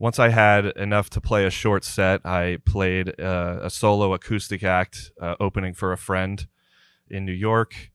once 0.00 0.18
I 0.18 0.30
had 0.30 0.64
enough 0.76 1.10
to 1.10 1.20
play 1.20 1.44
a 1.44 1.50
short 1.50 1.84
set, 1.84 2.24
I 2.24 2.58
played 2.64 3.20
uh, 3.20 3.58
a 3.62 3.70
solo 3.70 4.12
acoustic 4.14 4.64
act 4.64 5.12
uh, 5.20 5.34
opening 5.38 5.74
for 5.74 5.92
a 5.92 5.98
friend 5.98 6.46
in 7.08 7.24
New 7.26 7.32
York, 7.32 7.90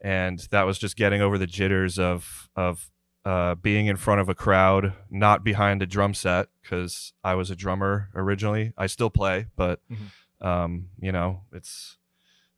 and 0.00 0.38
that 0.50 0.62
was 0.62 0.78
just 0.78 0.96
getting 0.96 1.20
over 1.22 1.38
the 1.38 1.46
jitters 1.46 1.98
of 1.98 2.48
of 2.54 2.90
uh, 3.24 3.54
being 3.54 3.86
in 3.86 3.96
front 3.96 4.20
of 4.20 4.28
a 4.28 4.34
crowd, 4.34 4.92
not 5.10 5.42
behind 5.42 5.82
a 5.82 5.86
drum 5.86 6.14
set 6.14 6.48
because 6.62 7.12
I 7.24 7.34
was 7.34 7.50
a 7.50 7.56
drummer 7.56 8.08
originally. 8.14 8.72
I 8.78 8.86
still 8.86 9.10
play, 9.10 9.46
but 9.56 9.80
Mhm. 9.90 10.46
um, 10.46 10.88
you 11.00 11.12
know, 11.12 11.42
it's 11.52 11.96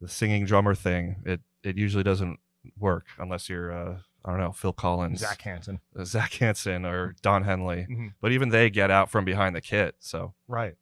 the 0.01 0.09
singing 0.09 0.45
drummer 0.45 0.75
thing. 0.75 1.23
It 1.25 1.41
it 1.63 1.77
usually 1.79 2.05
doesn't 2.05 2.41
work 2.79 3.07
unless 3.19 3.49
you're 3.49 3.73
uh, 3.73 3.99
I 4.25 4.31
don't 4.31 4.41
know 4.41 4.53
Phil 4.53 4.73
Collins, 4.73 5.21
Zac 5.21 5.43
Hanson. 5.43 5.81
uh, 5.99 6.05
Zac 6.05 6.33
Hanson, 6.35 6.85
or 6.87 7.15
Don 7.23 7.43
Henley 7.45 7.87
Mhm. 7.91 8.15
but 8.21 8.31
even 8.33 8.51
they 8.51 8.71
get 8.71 8.91
out 8.91 9.11
from 9.11 9.25
behind 9.25 9.55
the 9.57 9.61
kit. 9.61 9.97
So, 9.99 10.35
Right. 10.49 10.75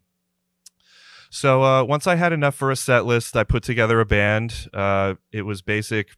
So 1.30 1.62
uh, 1.62 1.84
once 1.84 2.06
I 2.06 2.16
had 2.16 2.32
enough 2.32 2.54
for 2.56 2.70
a 2.70 2.76
set 2.76 3.06
list, 3.06 3.36
I 3.36 3.44
put 3.44 3.62
together 3.62 4.00
a 4.00 4.04
band. 4.06 4.68
Uh, 4.74 5.14
it 5.30 5.42
was 5.42 5.62
basic 5.62 6.16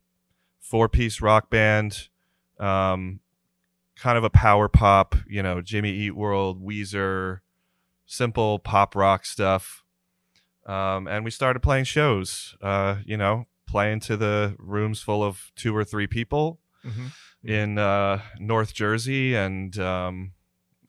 four 0.59 0.89
piece 0.89 1.21
rock 1.21 1.51
band, 1.51 2.09
um, 2.59 3.21
kind 3.97 4.17
of 4.17 4.25
a 4.25 4.31
power 4.31 4.69
pop, 4.69 5.15
you 5.29 5.43
know, 5.43 5.61
Jimmy 5.61 5.91
Eat 5.93 6.17
World, 6.17 6.63
Weezer, 6.65 7.41
simple 8.07 8.59
pop 8.59 8.97
rock 8.97 9.27
stuff. 9.27 9.85
Um, 10.65 11.07
and 11.09 11.25
we 11.25 11.31
started 11.31 11.61
playing 11.61 11.85
shows, 11.85 12.57
uh, 12.63 12.97
you 13.05 13.17
know, 13.19 13.47
playing 13.67 14.01
to 14.01 14.17
the 14.17 14.55
rooms 14.59 15.03
full 15.03 15.23
of 15.23 15.51
two 15.57 15.77
or 15.77 15.85
three 15.85 16.07
people 16.07 16.59
in 17.45 17.79
uh, 17.79 18.21
North 18.39 18.73
Jersey. 18.75 19.35
And 19.35 19.77
um, 19.79 20.33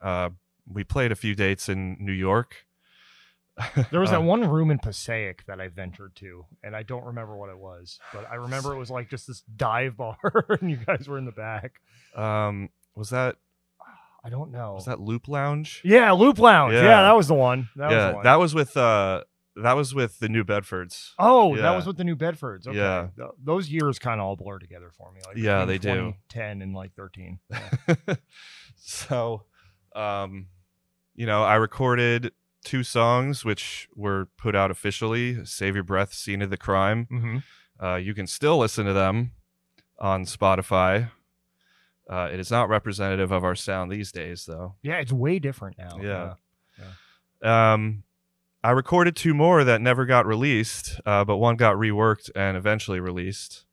uh, 0.01 0.29
we 0.67 0.83
played 0.83 1.11
a 1.11 1.15
few 1.15 1.35
dates 1.35 1.69
in 1.69 1.97
New 1.99 2.11
York. 2.13 2.65
There 3.91 3.99
was 3.99 4.09
that 4.09 4.23
one 4.23 4.47
room 4.49 4.71
in 4.71 4.79
Passaic 4.79 5.45
that 5.45 5.61
I 5.61 5.67
ventured 5.67 6.15
to, 6.15 6.45
and 6.63 6.75
I 6.75 6.81
don't 6.81 7.03
remember 7.05 7.37
what 7.37 7.49
it 7.51 7.57
was, 7.59 7.99
but 8.11 8.27
I 8.27 8.33
remember 8.35 8.73
it 8.73 8.79
was 8.79 8.89
like 8.89 9.11
just 9.11 9.27
this 9.27 9.43
dive 9.55 9.95
bar, 9.95 10.17
and 10.59 10.71
you 10.71 10.77
guys 10.77 11.07
were 11.07 11.19
in 11.19 11.25
the 11.25 11.31
back. 11.31 11.73
Um, 12.15 12.69
was 12.95 13.11
that 13.11 13.35
I 14.25 14.29
don't 14.29 14.51
know. 14.51 14.73
was 14.73 14.85
that 14.85 14.99
Loop 14.99 15.27
Lounge? 15.27 15.81
yeah, 15.85 16.11
Loop 16.13 16.39
Lounge. 16.39 16.73
Yeah, 16.73 16.81
Yeah. 16.81 17.01
that 17.03 17.15
was 17.15 17.27
the 17.27 17.35
one. 17.35 17.69
That 17.75 17.89
was 17.89 17.95
yeah, 17.95 18.07
the 18.07 18.13
one. 18.15 18.23
that 18.23 18.39
was 18.39 18.55
with 18.55 18.75
uh, 18.75 19.23
that 19.55 19.73
was 19.73 19.93
with 19.93 20.19
the 20.19 20.29
New 20.29 20.43
Bedfords. 20.43 21.11
oh, 21.19 21.55
that 21.57 21.75
was 21.75 21.85
with 21.85 21.97
the 21.97 22.03
New 22.03 22.15
Bedfords. 22.15 22.67
Okay. 22.67 22.77
Yeah. 22.77 23.09
Th- 23.15 23.29
those 23.43 23.69
years 23.69 23.99
kind 23.99 24.19
of 24.19 24.25
all 24.25 24.35
blur 24.35 24.57
together 24.59 24.91
for 24.97 25.11
me. 25.11 25.21
Like 25.27 25.37
Yeah, 25.37 25.65
they 25.65 25.77
do. 25.77 26.15
10 26.29 26.61
and 26.61 26.73
like 26.73 26.93
13. 26.95 27.39
Yeah. 27.49 28.15
so, 28.75 29.43
um, 29.95 30.47
you 31.15 31.25
know, 31.25 31.43
I 31.43 31.55
recorded 31.55 32.31
two 32.63 32.83
songs 32.83 33.43
which 33.45 33.87
were 33.95 34.29
put 34.37 34.55
out 34.55 34.71
officially. 34.71 35.45
"Save 35.45 35.75
Your 35.75 35.83
Breath," 35.83 36.13
"Scene 36.13 36.41
of 36.41 36.49
the 36.49 36.57
Crime." 36.57 37.05
hmm 37.09 37.37
Uh, 37.81 37.95
you 37.95 38.13
can 38.13 38.25
still 38.27 38.57
listen 38.57 38.85
to 38.85 38.93
them 38.93 39.31
on 39.99 40.23
Spotify. 40.25 41.11
Uh, 42.09 42.29
it 42.31 42.39
is 42.39 42.49
not 42.51 42.69
representative 42.69 43.31
of 43.31 43.43
our 43.43 43.55
sound 43.55 43.91
these 43.91 44.11
days, 44.11 44.45
though. 44.45 44.75
Yeah, 44.81 44.95
it's 44.97 45.11
way 45.13 45.39
different 45.39 45.77
now. 45.77 45.99
Yeah. 46.01 47.73
Um, 47.73 48.03
I 48.63 48.71
recorded 48.71 49.15
two 49.15 49.33
more 49.33 49.63
that 49.63 49.81
never 49.81 50.05
got 50.05 50.25
released, 50.25 51.01
uh, 51.05 51.25
but 51.25 51.37
one 51.37 51.55
got 51.57 51.75
reworked 51.75 52.29
and 52.35 52.55
eventually 52.55 52.99
released. 52.99 53.65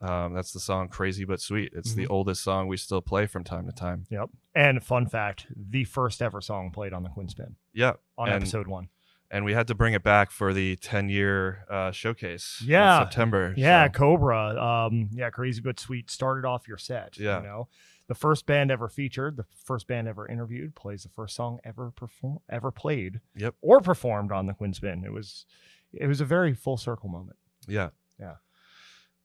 Um, 0.00 0.34
that's 0.34 0.52
the 0.52 0.60
song 0.60 0.88
"Crazy 0.88 1.24
but 1.24 1.40
Sweet." 1.40 1.72
It's 1.74 1.94
the 1.94 2.04
Mhm. 2.06 2.10
oldest 2.10 2.44
song 2.44 2.68
we 2.68 2.76
still 2.76 3.00
play 3.00 3.26
from 3.26 3.42
time 3.44 3.66
to 3.66 3.72
time. 3.72 4.04
Yep. 4.10 4.28
And 4.54 4.84
fun 4.84 5.06
fact: 5.06 5.46
the 5.56 5.84
first 5.84 6.20
ever 6.22 6.40
song 6.40 6.70
played 6.70 6.92
on 6.92 7.02
the 7.02 7.08
Quinn 7.08 7.28
Spinn 7.28 7.56
Yeah, 7.72 7.94
on 8.16 8.28
And- 8.28 8.36
episode 8.36 8.68
one. 8.68 8.88
and 9.30 9.44
we 9.44 9.54
had 9.54 9.66
to 9.66 9.74
bring 9.74 9.94
it 9.94 10.04
back 10.04 10.30
for 10.30 10.52
the 10.52 10.76
10 10.76 11.08
year 11.08 11.64
uh, 11.68 11.90
showcase. 11.90 12.58
in 12.62 12.68
Yeah. 12.68 13.00
September. 13.00 13.52
Yeah, 13.56 13.86
so- 13.86 13.92
Cobra. 13.98 14.62
Um, 14.62 15.08
yeah, 15.12 15.30
Crazy 15.30 15.60
but 15.60 15.80
Sweet 15.80 16.08
started 16.10 16.46
off 16.46 16.68
your 16.68 16.78
set. 16.78 17.18
Yeah. 17.18 17.38
You 17.38 17.42
know, 17.46 17.68
the 18.08 18.14
first 18.14 18.46
band 18.46 18.70
ever 18.70 18.88
featured, 18.88 19.36
the 19.36 19.44
first 19.64 19.86
band 19.86 20.08
ever 20.08 20.28
interviewed, 20.28 20.74
plays 20.74 21.02
the 21.02 21.08
first 21.08 21.34
song 21.34 21.58
ever 21.64 21.90
perform 21.90 22.38
ever 22.48 22.70
played. 22.70 23.20
Yep. 23.36 23.54
Or 23.62 23.80
performed 23.80 24.32
on 24.32 24.46
the 24.46 24.54
Quinn 24.54 24.72
Spinn. 24.72 25.04
It 25.04 25.12
was, 25.12 25.46
it 25.92 26.06
was 26.06 26.20
a 26.20 26.24
very 26.24 26.54
full 26.54 26.76
circle 26.76 27.08
moment. 27.08 27.36
yeah. 27.66 27.90
Yeah. 28.18 28.36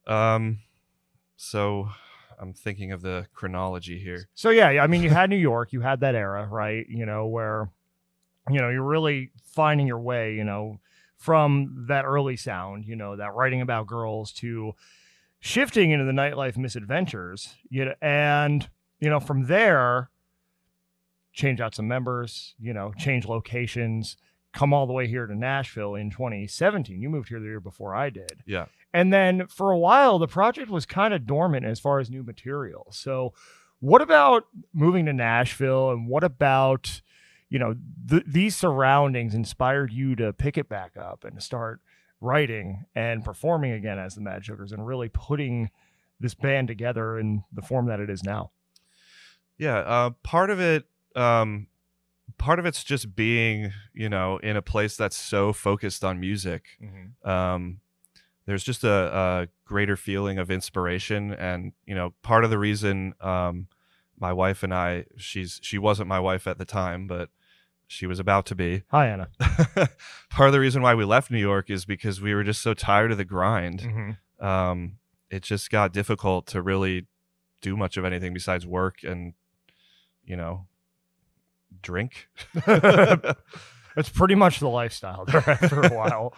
Um, 0.07 0.59
so 1.37 1.89
I'm 2.39 2.53
thinking 2.53 2.91
of 2.91 3.01
the 3.01 3.27
chronology 3.33 3.99
here. 3.99 4.27
So 4.33 4.49
yeah, 4.49 4.67
I 4.67 4.87
mean, 4.87 5.03
you 5.03 5.09
had 5.09 5.29
New 5.29 5.37
York, 5.37 5.71
you 5.73 5.81
had 5.81 5.99
that 5.99 6.15
era, 6.15 6.47
right? 6.47 6.85
You 6.89 7.05
know, 7.05 7.27
where, 7.27 7.69
you 8.49 8.59
know, 8.59 8.69
you're 8.69 8.83
really 8.83 9.31
finding 9.43 9.87
your 9.87 9.99
way, 9.99 10.33
you 10.33 10.43
know, 10.43 10.79
from 11.17 11.85
that 11.87 12.03
early 12.03 12.35
sound, 12.35 12.85
you 12.85 12.95
know, 12.95 13.15
that 13.15 13.35
writing 13.35 13.61
about 13.61 13.85
girls 13.85 14.31
to 14.33 14.73
shifting 15.41 15.91
into 15.91 16.05
the 16.05 16.11
nightlife 16.13 16.55
misadventures, 16.55 17.55
you 17.69 17.83
know, 17.83 17.95
and 18.01 18.69
you 19.01 19.09
know, 19.09 19.19
from 19.19 19.47
there, 19.47 20.09
change 21.33 21.59
out 21.59 21.75
some 21.75 21.87
members, 21.87 22.55
you 22.59 22.71
know, 22.71 22.93
change 22.97 23.25
locations, 23.25 24.15
come 24.53 24.73
all 24.73 24.85
the 24.85 24.93
way 24.93 25.07
here 25.07 25.25
to 25.25 25.35
Nashville 25.35 25.95
in 25.95 26.11
2017. 26.11 27.01
You 27.01 27.09
moved 27.09 27.29
here 27.29 27.39
the 27.39 27.45
year 27.47 27.59
before 27.59 27.95
I 27.95 28.09
did. 28.09 28.43
Yeah. 28.45 28.65
And 28.93 29.11
then 29.11 29.47
for 29.47 29.71
a 29.71 29.77
while, 29.77 30.19
the 30.19 30.27
project 30.27 30.69
was 30.69 30.85
kind 30.85 31.13
of 31.13 31.25
dormant 31.25 31.65
as 31.65 31.79
far 31.79 31.99
as 31.99 32.09
new 32.09 32.23
material. 32.23 32.87
So, 32.91 33.33
what 33.79 34.01
about 34.01 34.45
moving 34.73 35.07
to 35.07 35.13
Nashville 35.13 35.89
and 35.89 36.07
what 36.07 36.23
about, 36.23 37.01
you 37.49 37.57
know, 37.57 37.75
th- 38.07 38.25
these 38.27 38.55
surroundings 38.55 39.33
inspired 39.33 39.91
you 39.91 40.15
to 40.17 40.33
pick 40.33 40.55
it 40.55 40.69
back 40.69 40.95
up 40.95 41.23
and 41.23 41.33
to 41.35 41.41
start 41.41 41.81
writing 42.21 42.85
and 42.95 43.25
performing 43.25 43.71
again 43.71 43.99
as 43.99 44.15
the 44.15 44.21
Mad 44.21 44.45
Sugars 44.45 44.71
and 44.71 44.85
really 44.85 45.09
putting 45.09 45.69
this 46.19 46.33
band 46.33 46.67
together 46.67 47.17
in 47.17 47.43
the 47.51 47.61
form 47.61 47.87
that 47.87 47.99
it 47.99 48.09
is 48.09 48.23
now? 48.23 48.51
Yeah. 49.57 49.79
Uh, 49.79 50.11
part 50.23 50.49
of 50.49 50.59
it, 50.59 50.85
um, 51.15 51.67
part 52.37 52.59
of 52.59 52.65
it's 52.65 52.83
just 52.83 53.15
being, 53.15 53.73
you 53.93 54.07
know, 54.07 54.37
in 54.37 54.55
a 54.55 54.61
place 54.61 54.95
that's 54.95 55.17
so 55.17 55.51
focused 55.51 56.03
on 56.03 56.19
music. 56.19 56.79
um, 57.29 57.81
there's 58.45 58.63
just 58.63 58.83
a, 58.83 58.89
a 58.89 59.47
greater 59.65 59.95
feeling 59.95 60.37
of 60.37 60.51
inspiration 60.51 61.33
and 61.33 61.71
you 61.85 61.95
know 61.95 62.13
part 62.21 62.43
of 62.43 62.49
the 62.49 62.57
reason 62.57 63.13
um, 63.21 63.67
my 64.19 64.33
wife 64.33 64.63
and 64.63 64.73
i 64.73 65.05
she's 65.17 65.59
she 65.63 65.77
wasn't 65.77 66.07
my 66.07 66.19
wife 66.19 66.47
at 66.47 66.57
the 66.57 66.65
time 66.65 67.07
but 67.07 67.29
she 67.91 68.07
was 68.07 68.19
about 68.19 68.45
to 68.45 68.55
be 68.55 68.83
Hi, 68.89 69.07
Anna. 69.07 69.27
part 70.29 70.47
of 70.47 70.53
the 70.53 70.59
reason 70.59 70.81
why 70.81 70.95
we 70.95 71.03
left 71.05 71.29
new 71.29 71.39
york 71.39 71.69
is 71.69 71.83
because 71.85 72.21
we 72.21 72.33
were 72.33 72.43
just 72.43 72.61
so 72.61 72.73
tired 72.73 73.11
of 73.11 73.17
the 73.17 73.25
grind 73.25 73.79
Mhm. 73.81 74.17
um, 74.45 74.93
it 75.29 75.43
just 75.43 75.69
got 75.69 75.91
difficult 75.93 76.47
to 76.47 76.61
really 76.61 77.07
do 77.61 77.75
much 77.77 77.97
of 77.97 78.05
anything 78.05 78.33
besides 78.33 78.65
work 78.65 79.03
and 79.03 79.33
you 80.23 80.35
know 80.35 80.67
drink 81.81 82.27
It's 83.97 84.07
pretty 84.09 84.35
much 84.35 84.59
the 84.59 84.69
lifestyle 84.69 85.25
there 85.25 85.43
after 85.49 85.81
a 85.81 85.89
while. 85.93 86.33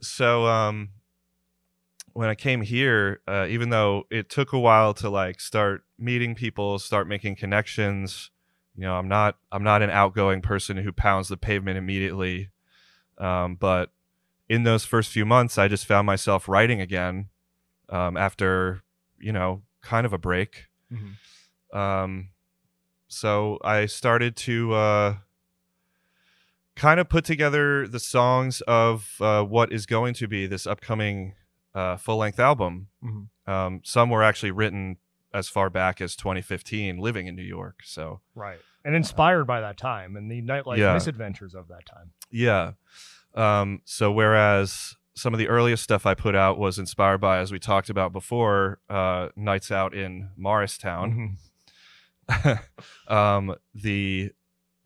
so 0.00 0.46
um 0.46 0.90
when 2.12 2.28
i 2.28 2.34
came 2.34 2.62
here 2.62 3.20
uh, 3.28 3.46
even 3.48 3.70
though 3.70 4.04
it 4.10 4.28
took 4.30 4.52
a 4.52 4.58
while 4.58 4.94
to 4.94 5.08
like 5.10 5.40
start 5.40 5.82
meeting 5.98 6.34
people 6.34 6.78
start 6.78 7.06
making 7.08 7.36
connections 7.36 8.30
you 8.76 8.82
know 8.82 8.94
i'm 8.96 9.08
not 9.08 9.36
i'm 9.52 9.62
not 9.62 9.82
an 9.82 9.90
outgoing 9.90 10.40
person 10.42 10.76
who 10.76 10.92
pounds 10.92 11.28
the 11.28 11.36
pavement 11.36 11.76
immediately 11.78 12.50
um, 13.18 13.54
but 13.56 13.90
in 14.48 14.62
those 14.64 14.84
first 14.84 15.10
few 15.10 15.24
months 15.24 15.58
i 15.58 15.66
just 15.68 15.86
found 15.86 16.06
myself 16.06 16.48
writing 16.48 16.80
again 16.80 17.28
um, 17.88 18.16
after 18.16 18.82
you 19.18 19.32
know 19.32 19.62
kind 19.82 20.04
of 20.06 20.12
a 20.12 20.18
break 20.18 20.66
Mhm. 20.92 21.76
um, 21.76 22.28
so 23.08 23.58
I 23.64 23.86
started 23.86 24.34
to 24.36 24.72
uh, 24.74 25.14
kind 26.74 27.00
of 27.00 27.08
put 27.08 27.24
together 27.24 27.86
the 27.86 28.00
songs 28.00 28.60
of 28.62 29.14
uh, 29.20 29.42
what 29.42 29.72
is 29.72 29.86
going 29.86 30.14
to 30.14 30.28
be 30.28 30.46
this 30.46 30.66
upcoming 30.66 31.34
uh, 31.74 31.96
full 31.96 32.18
length 32.18 32.38
album. 32.40 32.88
Mhm. 33.02 33.28
Um, 33.46 33.80
some 33.84 34.10
were 34.10 34.22
actually 34.22 34.50
written 34.50 34.96
as 35.36 35.48
far 35.48 35.68
back 35.70 36.00
as 36.00 36.16
2015, 36.16 36.98
living 36.98 37.26
in 37.26 37.36
New 37.36 37.42
York. 37.42 37.80
So 37.84 38.20
Right. 38.34 38.58
And 38.84 38.94
inspired 38.94 39.44
by 39.46 39.60
that 39.60 39.76
time 39.76 40.16
and 40.16 40.30
the 40.30 40.40
nightlife 40.42 40.78
Yeah. 40.78 40.94
misadventures 40.94 41.54
of 41.54 41.68
that 41.68 41.84
time. 41.86 42.12
yeah. 42.30 42.72
Um, 43.34 43.82
so 43.84 44.10
whereas 44.10 44.96
some 45.14 45.34
of 45.34 45.38
the 45.38 45.48
earliest 45.48 45.82
stuff 45.82 46.06
I 46.06 46.14
put 46.14 46.34
out 46.34 46.56
was 46.58 46.78
inspired 46.78 47.18
by, 47.18 47.38
as 47.38 47.52
we 47.52 47.58
talked 47.58 47.90
about 47.90 48.12
before, 48.12 48.80
uh, 48.88 49.28
nights 49.36 49.70
out 49.70 49.92
in 49.94 50.30
Morristown. 50.36 51.36
Mhm. 52.28 52.60
um, 53.08 53.54
the 53.74 54.32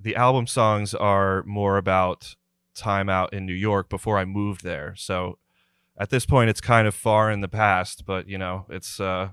the 0.02 0.16
album 0.16 0.47
songs 0.47 0.95
are 0.95 1.42
more 1.45 1.76
about 1.76 2.35
time 2.75 3.09
out 3.11 3.33
in 3.35 3.45
New 3.45 3.52
York 3.54 3.88
before 3.90 4.19
I 4.19 4.25
moved 4.25 4.62
there. 4.64 4.95
So 4.97 5.38
at 5.99 6.09
this 6.11 6.25
point, 6.25 6.49
it's 6.49 6.61
kind 6.62 6.88
of 6.88 6.95
far 6.95 7.30
in 7.30 7.40
the 7.42 7.49
past, 7.49 8.04
but 8.07 8.26
you 8.28 8.38
know, 8.38 8.64
it's 8.71 8.99
uh, 9.00 9.30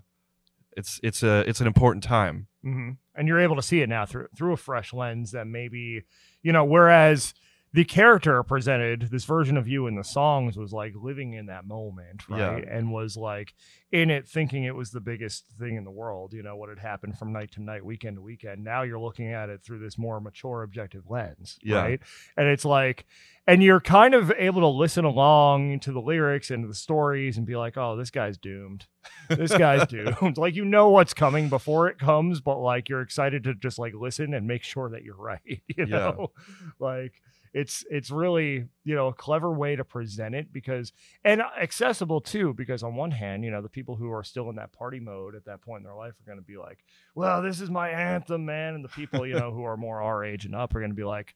it's 0.78 1.00
it's 1.04 1.24
a 1.24 1.40
it's 1.50 1.60
an 1.60 1.68
important 1.68 2.04
time. 2.04 2.48
hmm 2.64 2.92
And 3.16 3.28
you're 3.28 3.40
able 3.40 3.56
to 3.58 3.62
see 3.62 3.82
it 3.82 3.90
now 3.90 4.06
through 4.06 4.28
through 4.38 4.54
a 4.54 4.58
fresh 4.58 4.94
lens 4.94 5.32
that 5.32 5.48
maybe, 5.48 6.04
you 6.44 6.52
know, 6.54 6.64
whereas 6.64 7.34
the 7.78 7.86
character 7.86 8.42
presented 8.42 9.04
this 9.12 9.24
version 9.24 9.56
of 9.56 9.68
you 9.68 9.86
in 9.86 9.94
the 9.94 10.04
songs 10.04 10.58
was 10.58 10.74
like 10.74 10.96
living 10.96 11.34
in 11.34 11.46
that 11.46 11.64
moment, 11.64 12.28
right? 12.28 12.66
And 12.68 12.92
was 12.92 13.16
like 13.16 13.54
in 13.92 14.10
it 14.10 14.28
thinking 14.28 14.64
it 14.64 14.74
was 14.76 14.90
the 14.90 15.00
biggest 15.00 15.46
thing 15.60 15.76
in 15.76 15.84
the 15.84 15.92
world, 15.92 16.34
you 16.34 16.42
know, 16.42 16.56
what 16.56 16.70
had 16.70 16.80
happened 16.80 17.20
from 17.20 17.32
night 17.32 17.52
to 17.52 17.62
night, 17.62 17.86
weekend 17.86 18.16
to 18.18 18.22
weekend. 18.24 18.64
Now 18.64 18.82
you're 18.82 19.00
looking 19.00 19.32
at 19.32 19.50
it 19.50 19.62
through 19.64 19.78
this 19.78 19.96
more 19.96 20.20
mature, 20.20 20.64
objective 20.64 21.04
lens, 21.08 21.60
Yeah. 21.62 21.78
right? 21.84 22.00
And 22.36 22.48
it's 22.48 22.66
like, 22.66 23.06
and 23.46 23.62
you're 23.62 23.80
kind 23.80 24.16
of 24.16 24.32
able 24.40 24.62
to 24.62 24.68
listen 24.68 25.06
along 25.06 25.80
to 25.82 25.92
the 25.92 26.02
lyrics 26.02 26.50
and 26.50 26.68
the 26.68 26.74
stories 26.74 27.38
and 27.38 27.46
be 27.46 27.56
like, 27.56 27.78
oh, 27.78 27.96
this 27.96 28.10
guy's 28.10 28.40
doomed 28.40 28.88
this 29.30 29.56
guy's 29.56 29.88
doomed. 30.22 30.38
like 30.38 30.56
you 30.56 30.66
know 30.66 30.90
what's 30.90 31.14
coming 31.14 31.48
before 31.48 31.88
it 31.88 31.98
comes, 32.00 32.42
but 32.42 32.58
like 32.60 32.90
you're 32.90 33.02
excited 33.02 33.44
to 33.44 33.54
just 33.54 33.80
like 33.80 33.94
listen 33.94 34.34
and 34.34 34.48
make 34.48 34.64
sure 34.64 34.90
that 34.90 35.04
you're 35.04 35.16
right. 35.16 35.40
You 35.78 35.86
Yeah. 35.86 35.98
know, 35.98 36.32
like 36.80 37.14
it's 37.58 37.84
it's 37.90 38.12
really 38.12 38.66
you 38.84 38.94
know 38.94 39.08
a 39.08 39.14
clever 39.14 39.52
way 39.52 39.76
to 39.76 39.84
present 39.84 40.36
it 40.36 40.54
because 40.54 40.94
and 41.24 41.42
accessible 41.60 42.22
too 42.22 42.54
because 42.54 42.84
on 42.84 42.96
one 42.96 43.10
hand 43.10 43.44
you 43.44 43.50
know 43.50 43.64
the 43.64 43.70
people 43.70 43.96
who 43.96 44.12
are 44.12 44.24
still 44.24 44.52
in 44.52 44.58
that 44.58 44.72
party 44.72 45.00
mode 45.00 45.34
at 45.34 45.46
that 45.46 45.60
point 45.62 45.80
in 45.80 45.84
their 45.84 45.96
life 45.96 46.14
are 46.22 46.26
going 46.26 46.38
to 46.38 46.46
be 46.46 46.56
like 46.56 46.78
well 47.16 47.42
this 47.42 47.60
is 47.60 47.72
my 47.72 47.90
anthem 47.90 48.46
man 48.46 48.76
and 48.76 48.84
the 48.84 48.90
people 48.90 49.26
you 49.26 49.34
know 49.34 49.52
who 49.52 49.64
are 49.64 49.76
more 49.76 50.04
our 50.04 50.24
age 50.24 50.46
and 50.46 50.54
up 50.54 50.76
are 50.76 50.80
going 50.80 50.92
to 50.92 50.96
be 50.96 51.04
like 51.04 51.36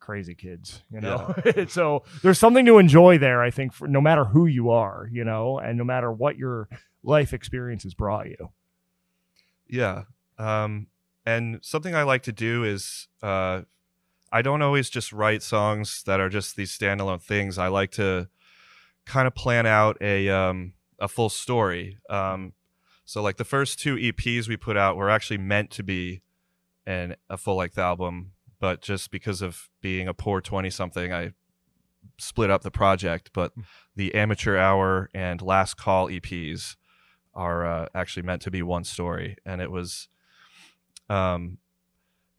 crazy 0.00 0.34
kids 0.34 0.82
you 0.90 1.00
know? 1.00 1.34
So 1.68 2.02
there's 2.22 2.38
something 2.38 2.64
to 2.64 2.78
enjoy 2.78 3.18
there 3.18 3.42
i 3.42 3.50
think 3.50 3.74
for 3.74 3.86
no 3.86 4.00
matter 4.00 4.24
who 4.24 4.46
you 4.46 4.70
are 4.70 5.06
you 5.12 5.22
know 5.22 5.58
and 5.58 5.76
no 5.76 5.84
matter 5.84 6.10
what 6.10 6.38
your 6.38 6.68
life 7.04 7.32
experiences 7.32 7.94
brought 7.94 8.26
you. 8.26 8.50
Yeah 9.68 10.04
um 10.38 10.86
and 11.26 11.58
something 11.62 11.94
i 11.94 12.02
like 12.04 12.22
to 12.22 12.32
do 12.32 12.64
is 12.64 13.08
uh 13.22 13.62
I 14.32 14.40
don't 14.40 14.62
always 14.62 14.88
just 14.88 15.12
write 15.12 15.42
songs 15.42 16.02
that 16.06 16.18
are 16.18 16.30
just 16.30 16.56
these 16.56 16.76
standalone 16.76 17.22
things. 17.22 17.58
I 17.58 17.68
like 17.68 17.90
to 17.92 18.28
kind 19.04 19.26
of 19.26 19.34
plan 19.34 19.66
out 19.66 19.98
a 20.00 20.30
um, 20.30 20.72
a 20.98 21.06
full 21.06 21.28
story. 21.28 21.98
Um, 22.08 22.54
so 23.04 23.22
like 23.22 23.36
the 23.36 23.44
first 23.44 23.78
two 23.78 23.96
EPs 23.96 24.48
we 24.48 24.56
put 24.56 24.76
out 24.76 24.96
were 24.96 25.10
actually 25.10 25.38
meant 25.38 25.70
to 25.72 25.82
be 25.82 26.22
an 26.86 27.16
a 27.28 27.36
full 27.36 27.56
length 27.56 27.78
album, 27.78 28.32
but 28.58 28.80
just 28.80 29.10
because 29.10 29.42
of 29.42 29.68
being 29.82 30.08
a 30.08 30.14
poor 30.14 30.40
twenty 30.40 30.70
something, 30.70 31.12
I 31.12 31.32
split 32.18 32.50
up 32.50 32.62
the 32.62 32.70
project. 32.70 33.30
But 33.34 33.52
hmm. 33.52 33.62
the 33.94 34.14
Amateur 34.14 34.56
Hour 34.56 35.10
and 35.12 35.42
Last 35.42 35.76
Call 35.76 36.08
EPs 36.08 36.76
are 37.34 37.66
uh, 37.66 37.86
actually 37.94 38.22
meant 38.22 38.40
to 38.42 38.50
be 38.50 38.62
one 38.62 38.84
story, 38.84 39.36
and 39.44 39.60
it 39.60 39.70
was 39.70 40.08
um, 41.10 41.58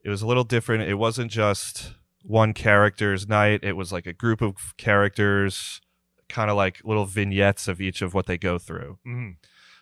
it 0.04 0.10
was 0.10 0.22
a 0.22 0.28
little 0.28 0.44
different. 0.44 0.84
It 0.84 0.96
wasn't 0.96 1.32
just 1.32 1.94
one 2.24 2.54
character's 2.54 3.28
night. 3.28 3.62
It 3.64 3.74
was 3.74 3.92
like 3.92 4.06
a 4.06 4.14
group 4.14 4.42
of 4.42 4.76
characters, 4.78 5.82
kind 6.30 6.50
of 6.50 6.58
like 6.58 6.82
little 6.84 7.06
vignettes 7.06 7.68
of 7.68 7.82
each 7.82 8.02
of 8.02 8.14
what 8.14 8.26
they 8.26 8.38
go 8.38 8.58
through. 8.58 9.00
Mm-hmm. 9.08 9.32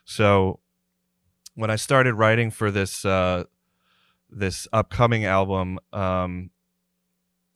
So 0.06 0.60
when 1.56 1.70
I 1.70 1.76
started 1.76 2.16
writing 2.16 2.52
for 2.52 2.72
this 2.72 3.06
uh, 3.06 3.46
this 4.30 4.68
upcoming 4.72 5.26
album, 5.26 5.80
um, 5.92 6.52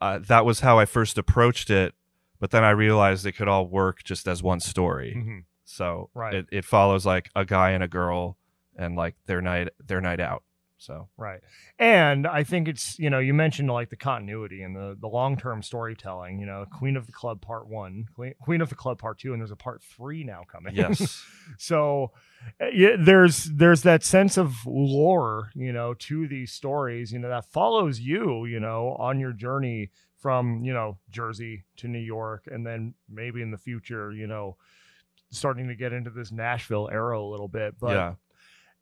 uh, 0.01 0.19
that 0.27 0.45
was 0.45 0.59
how 0.59 0.79
I 0.79 0.85
first 0.85 1.17
approached 1.17 1.69
it. 1.69 1.93
But 2.39 2.51
then 2.51 2.63
I 2.63 2.71
realized 2.71 3.25
it 3.25 3.31
could 3.33 3.47
all 3.47 3.65
work 3.65 4.03
just 4.03 4.27
as 4.27 4.43
one 4.43 4.59
story. 4.59 5.15
Mm-hmm. 5.17 5.39
So 5.63 6.09
right. 6.13 6.33
it, 6.33 6.47
it 6.51 6.65
follows 6.65 7.05
like 7.05 7.29
a 7.35 7.45
guy 7.45 7.71
and 7.71 7.83
a 7.83 7.87
girl 7.87 8.37
and 8.77 8.95
like 8.95 9.15
their 9.25 9.41
night 9.41 9.69
their 9.83 10.01
night 10.01 10.19
out. 10.19 10.43
So 10.77 11.07
right, 11.17 11.39
and 11.79 12.27
I 12.27 12.43
think 12.43 12.67
it's 12.67 12.99
you 12.99 13.09
know 13.09 13.19
you 13.19 13.33
mentioned 13.33 13.71
like 13.71 13.89
the 13.89 13.95
continuity 13.95 14.61
and 14.61 14.75
the 14.75 14.97
the 14.99 15.07
long 15.07 15.37
term 15.37 15.63
storytelling. 15.63 16.39
You 16.39 16.45
know, 16.45 16.65
Queen 16.69 16.97
of 16.97 17.05
the 17.05 17.13
Club 17.13 17.41
Part 17.41 17.67
One, 17.67 18.07
Queen 18.41 18.61
of 18.61 18.69
the 18.69 18.75
Club 18.75 18.99
Part 18.99 19.19
Two, 19.19 19.31
and 19.31 19.41
there's 19.41 19.51
a 19.51 19.55
Part 19.55 19.81
Three 19.83 20.23
now 20.23 20.43
coming. 20.51 20.75
Yes. 20.75 21.23
so 21.57 22.11
eh, 22.59 22.71
yeah, 22.73 22.95
there's 22.99 23.45
there's 23.45 23.83
that 23.83 24.03
sense 24.03 24.37
of 24.37 24.53
lore, 24.65 25.49
you 25.55 25.71
know, 25.71 25.93
to 25.93 26.27
these 26.27 26.51
stories. 26.51 27.13
You 27.13 27.19
know 27.19 27.29
that 27.29 27.45
follows 27.45 27.99
you, 28.01 28.45
you 28.45 28.59
know, 28.59 28.95
on 28.99 29.19
your 29.19 29.31
journey 29.31 29.91
from 30.17 30.63
you 30.63 30.73
know 30.73 30.97
Jersey 31.09 31.63
to 31.77 31.87
New 31.87 31.99
York, 31.99 32.47
and 32.51 32.65
then 32.65 32.95
maybe 33.09 33.41
in 33.41 33.51
the 33.51 33.57
future, 33.57 34.11
you 34.11 34.27
know, 34.27 34.57
starting 35.31 35.69
to 35.69 35.75
get 35.75 35.93
into 35.93 36.09
this 36.09 36.31
Nashville 36.31 36.89
era 36.91 37.19
a 37.19 37.23
little 37.23 37.47
bit. 37.47 37.75
But 37.79 37.91
yeah. 37.91 38.13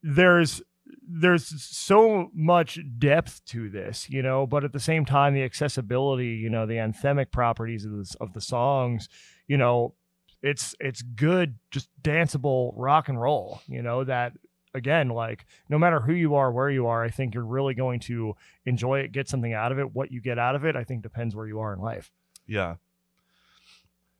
there's 0.01 0.61
there's 1.07 1.61
so 1.63 2.29
much 2.33 2.79
depth 2.97 3.43
to 3.45 3.69
this, 3.69 4.09
you 4.09 4.21
know, 4.21 4.45
but 4.45 4.63
at 4.63 4.73
the 4.73 4.79
same 4.79 5.05
time, 5.05 5.33
the 5.33 5.43
accessibility, 5.43 6.27
you 6.27 6.49
know, 6.49 6.65
the 6.65 6.75
anthemic 6.75 7.31
properties 7.31 7.85
of 7.85 7.91
the, 7.91 8.15
of 8.19 8.33
the 8.33 8.41
songs, 8.41 9.07
you 9.47 9.57
know, 9.57 9.93
it's 10.41 10.75
it's 10.79 11.01
good, 11.01 11.55
just 11.71 11.89
danceable 12.01 12.73
rock 12.75 13.07
and 13.07 13.19
roll, 13.19 13.61
you 13.67 13.81
know, 13.81 14.03
that 14.03 14.33
again, 14.73 15.09
like 15.09 15.45
no 15.69 15.77
matter 15.77 16.01
who 16.01 16.13
you 16.13 16.35
are, 16.35 16.51
where 16.51 16.69
you 16.69 16.87
are, 16.87 17.03
I 17.03 17.09
think 17.09 17.33
you're 17.33 17.45
really 17.45 17.73
going 17.73 17.99
to 18.01 18.35
enjoy 18.65 18.99
it, 18.99 19.11
get 19.11 19.29
something 19.29 19.53
out 19.53 19.71
of 19.71 19.79
it. 19.79 19.93
What 19.93 20.11
you 20.11 20.19
get 20.19 20.37
out 20.37 20.55
of 20.55 20.65
it, 20.65 20.75
I 20.75 20.83
think 20.83 21.01
depends 21.01 21.35
where 21.35 21.47
you 21.47 21.59
are 21.59 21.73
in 21.73 21.79
life. 21.79 22.11
Yeah. 22.45 22.75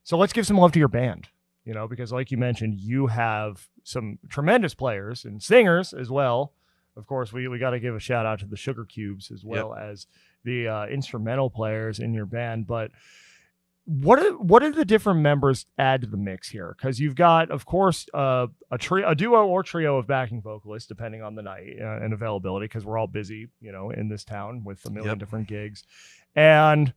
So 0.04 0.17
let's 0.17 0.34
give 0.34 0.47
some 0.47 0.58
love 0.58 0.71
to 0.73 0.80
your 0.80 0.88
band 0.88 1.28
you 1.65 1.73
know, 1.73 1.88
because 1.88 2.12
like 2.12 2.32
you 2.32 2.38
mentioned, 2.38 2.80
you 2.80 3.08
have 3.08 3.67
some 3.84 4.19
tremendous 4.30 4.73
players 4.76 5.26
and 5.26 5.41
singers 5.41 5.93
as 5.93 6.10
well. 6.10 6.54
Of 6.95 7.08
course, 7.08 7.34
we, 7.34 7.47
we 7.47 7.58
got 7.58 7.71
to 7.71 7.80
give 7.80 7.95
a 7.95 7.99
shout 7.99 8.26
out 8.26 8.39
to 8.39 8.45
the 8.45 8.58
Sugar 8.58 8.86
Cubes 8.86 9.32
as 9.32 9.43
well 9.43 9.73
yep. 9.76 9.91
as 9.91 10.08
the 10.43 10.67
uh, 10.67 10.86
instrumental 10.86 11.49
players 11.49 11.99
in 11.99 12.13
your 12.13 12.26
band. 12.26 12.67
But 12.67 12.91
what 13.86 14.19
are, 14.19 14.38
what 14.38 14.62
do 14.62 14.71
the 14.71 14.86
different 14.86 15.21
members 15.21 15.65
add 15.78 16.02
to 16.02 16.08
the 16.08 16.17
mix 16.17 16.49
here? 16.49 16.76
Because 16.78 16.99
you've 16.99 17.15
got, 17.15 17.49
of 17.52 17.65
course, 17.65 18.06
uh, 18.13 18.47
a 18.71 18.78
trio, 18.78 19.10
a 19.10 19.15
duo 19.15 19.45
or 19.47 19.63
trio 19.63 19.97
of 19.97 20.08
backing 20.08 20.41
vocalists, 20.41 20.88
depending 20.88 21.21
on 21.21 21.36
the 21.36 21.41
night 21.41 21.78
uh, 21.82 21.99
and 22.02 22.13
availability, 22.13 22.65
because 22.65 22.86
we're 22.86 22.97
all 22.97 23.08
busy, 23.08 23.47
you 23.60 23.71
know, 23.71 23.89
in 23.89 24.08
this 24.08 24.23
town 24.23 24.63
with 24.63 24.86
a 24.86 24.89
million 24.89 25.13
yep. 25.13 25.19
different 25.19 25.47
gigs, 25.47 25.84
and 26.36 26.93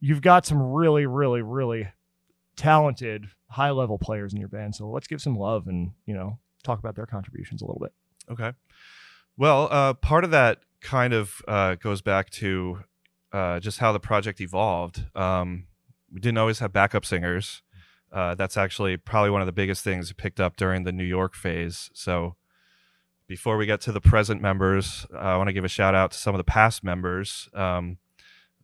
you've 0.00 0.22
got 0.22 0.44
some 0.44 0.60
really, 0.60 1.06
really, 1.06 1.42
really 1.42 1.88
talented 2.56 3.26
high 3.48 3.70
level 3.70 3.98
players 3.98 4.32
in 4.32 4.40
your 4.40 4.48
band. 4.48 4.74
So 4.74 4.88
let's 4.88 5.06
give 5.06 5.20
some 5.20 5.36
love 5.36 5.66
and, 5.66 5.92
you 6.06 6.14
know, 6.14 6.38
talk 6.62 6.78
about 6.78 6.96
their 6.96 7.06
contributions 7.06 7.62
a 7.62 7.66
little 7.66 7.80
bit. 7.80 7.92
Okay. 8.30 8.52
Well, 9.36 9.68
uh, 9.70 9.94
part 9.94 10.24
of 10.24 10.30
that 10.30 10.60
kind 10.80 11.12
of 11.12 11.42
uh, 11.48 11.74
goes 11.76 12.02
back 12.02 12.30
to 12.30 12.80
uh, 13.32 13.60
just 13.60 13.78
how 13.78 13.92
the 13.92 14.00
project 14.00 14.40
evolved. 14.40 15.06
Um, 15.14 15.66
we 16.12 16.20
didn't 16.20 16.38
always 16.38 16.58
have 16.58 16.72
backup 16.72 17.04
singers. 17.04 17.62
Uh, 18.12 18.34
that's 18.34 18.58
actually 18.58 18.98
probably 18.98 19.30
one 19.30 19.40
of 19.40 19.46
the 19.46 19.52
biggest 19.52 19.82
things 19.82 20.10
we 20.10 20.14
picked 20.14 20.38
up 20.38 20.56
during 20.56 20.84
the 20.84 20.92
New 20.92 21.04
York 21.04 21.34
phase. 21.34 21.88
So 21.94 22.36
before 23.26 23.56
we 23.56 23.64
get 23.64 23.80
to 23.82 23.92
the 23.92 24.00
present 24.00 24.42
members, 24.42 25.06
I 25.16 25.36
want 25.38 25.48
to 25.48 25.54
give 25.54 25.64
a 25.64 25.68
shout 25.68 25.94
out 25.94 26.10
to 26.10 26.18
some 26.18 26.34
of 26.34 26.38
the 26.38 26.44
past 26.44 26.84
members. 26.84 27.48
Um, 27.54 27.96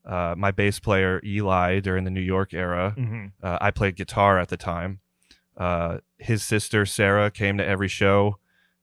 uh, 0.04 0.34
my 0.37 0.50
bass 0.50 0.80
player 0.80 1.20
Eli 1.24 1.80
during 1.80 2.04
the 2.04 2.11
New 2.11 2.20
York 2.20 2.54
era. 2.54 2.94
Mm-hmm. 2.96 3.26
Uh, 3.42 3.58
I 3.61 3.70
played 3.70 3.96
guitar 3.96 4.38
at 4.38 4.48
the 4.48 4.56
time. 4.56 5.00
Uh, 5.56 5.98
his 6.18 6.42
sister 6.42 6.87
Sarah 6.87 7.30
came 7.30 7.58
to 7.58 7.66
every 7.66 7.88
show, 7.88 8.38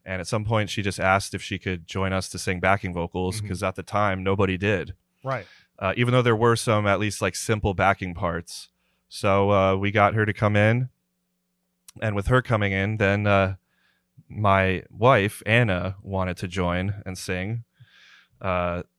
and 0.05 0.19
at 0.19 0.27
some 0.27 0.43
point 0.45 0.69
she 0.69 0.81
just 0.81 0.99
asked 0.99 1.33
if 1.33 1.41
she 1.41 1.57
could 1.57 1.87
join 1.87 2.13
us 2.13 2.29
to 2.29 2.39
sing 2.39 2.59
backing 2.59 2.93
vocals 2.93 3.41
because 3.41 3.59
mm-hmm. 3.59 3.67
at 3.67 3.75
the 3.75 3.83
time 3.83 4.23
nobody 4.23 4.57
did. 4.57 4.93
Right. 5.23 5.45
Uh, 5.79 5.93
even 5.97 6.13
though 6.13 6.21
there 6.21 6.35
were 6.35 6.55
some 6.55 6.85
at 6.85 6.99
least 6.99 7.21
like 7.21 7.35
simple 7.35 7.73
backing 7.73 8.13
parts, 8.13 8.69
so 9.09 9.51
uh, 9.51 9.75
we 9.75 9.91
got 9.91 10.13
her 10.13 10.25
to 10.25 10.33
come 10.33 10.55
in, 10.55 10.89
and 12.01 12.15
with 12.15 12.27
her 12.27 12.41
coming 12.41 12.71
in, 12.71 12.97
then 12.97 13.25
uh, 13.25 13.55
my 14.27 14.83
wife 14.89 15.41
Anna 15.45 15.95
wanted 16.01 16.37
to 16.37 16.47
join 16.47 17.01
and 17.05 17.17
sing. 17.17 17.63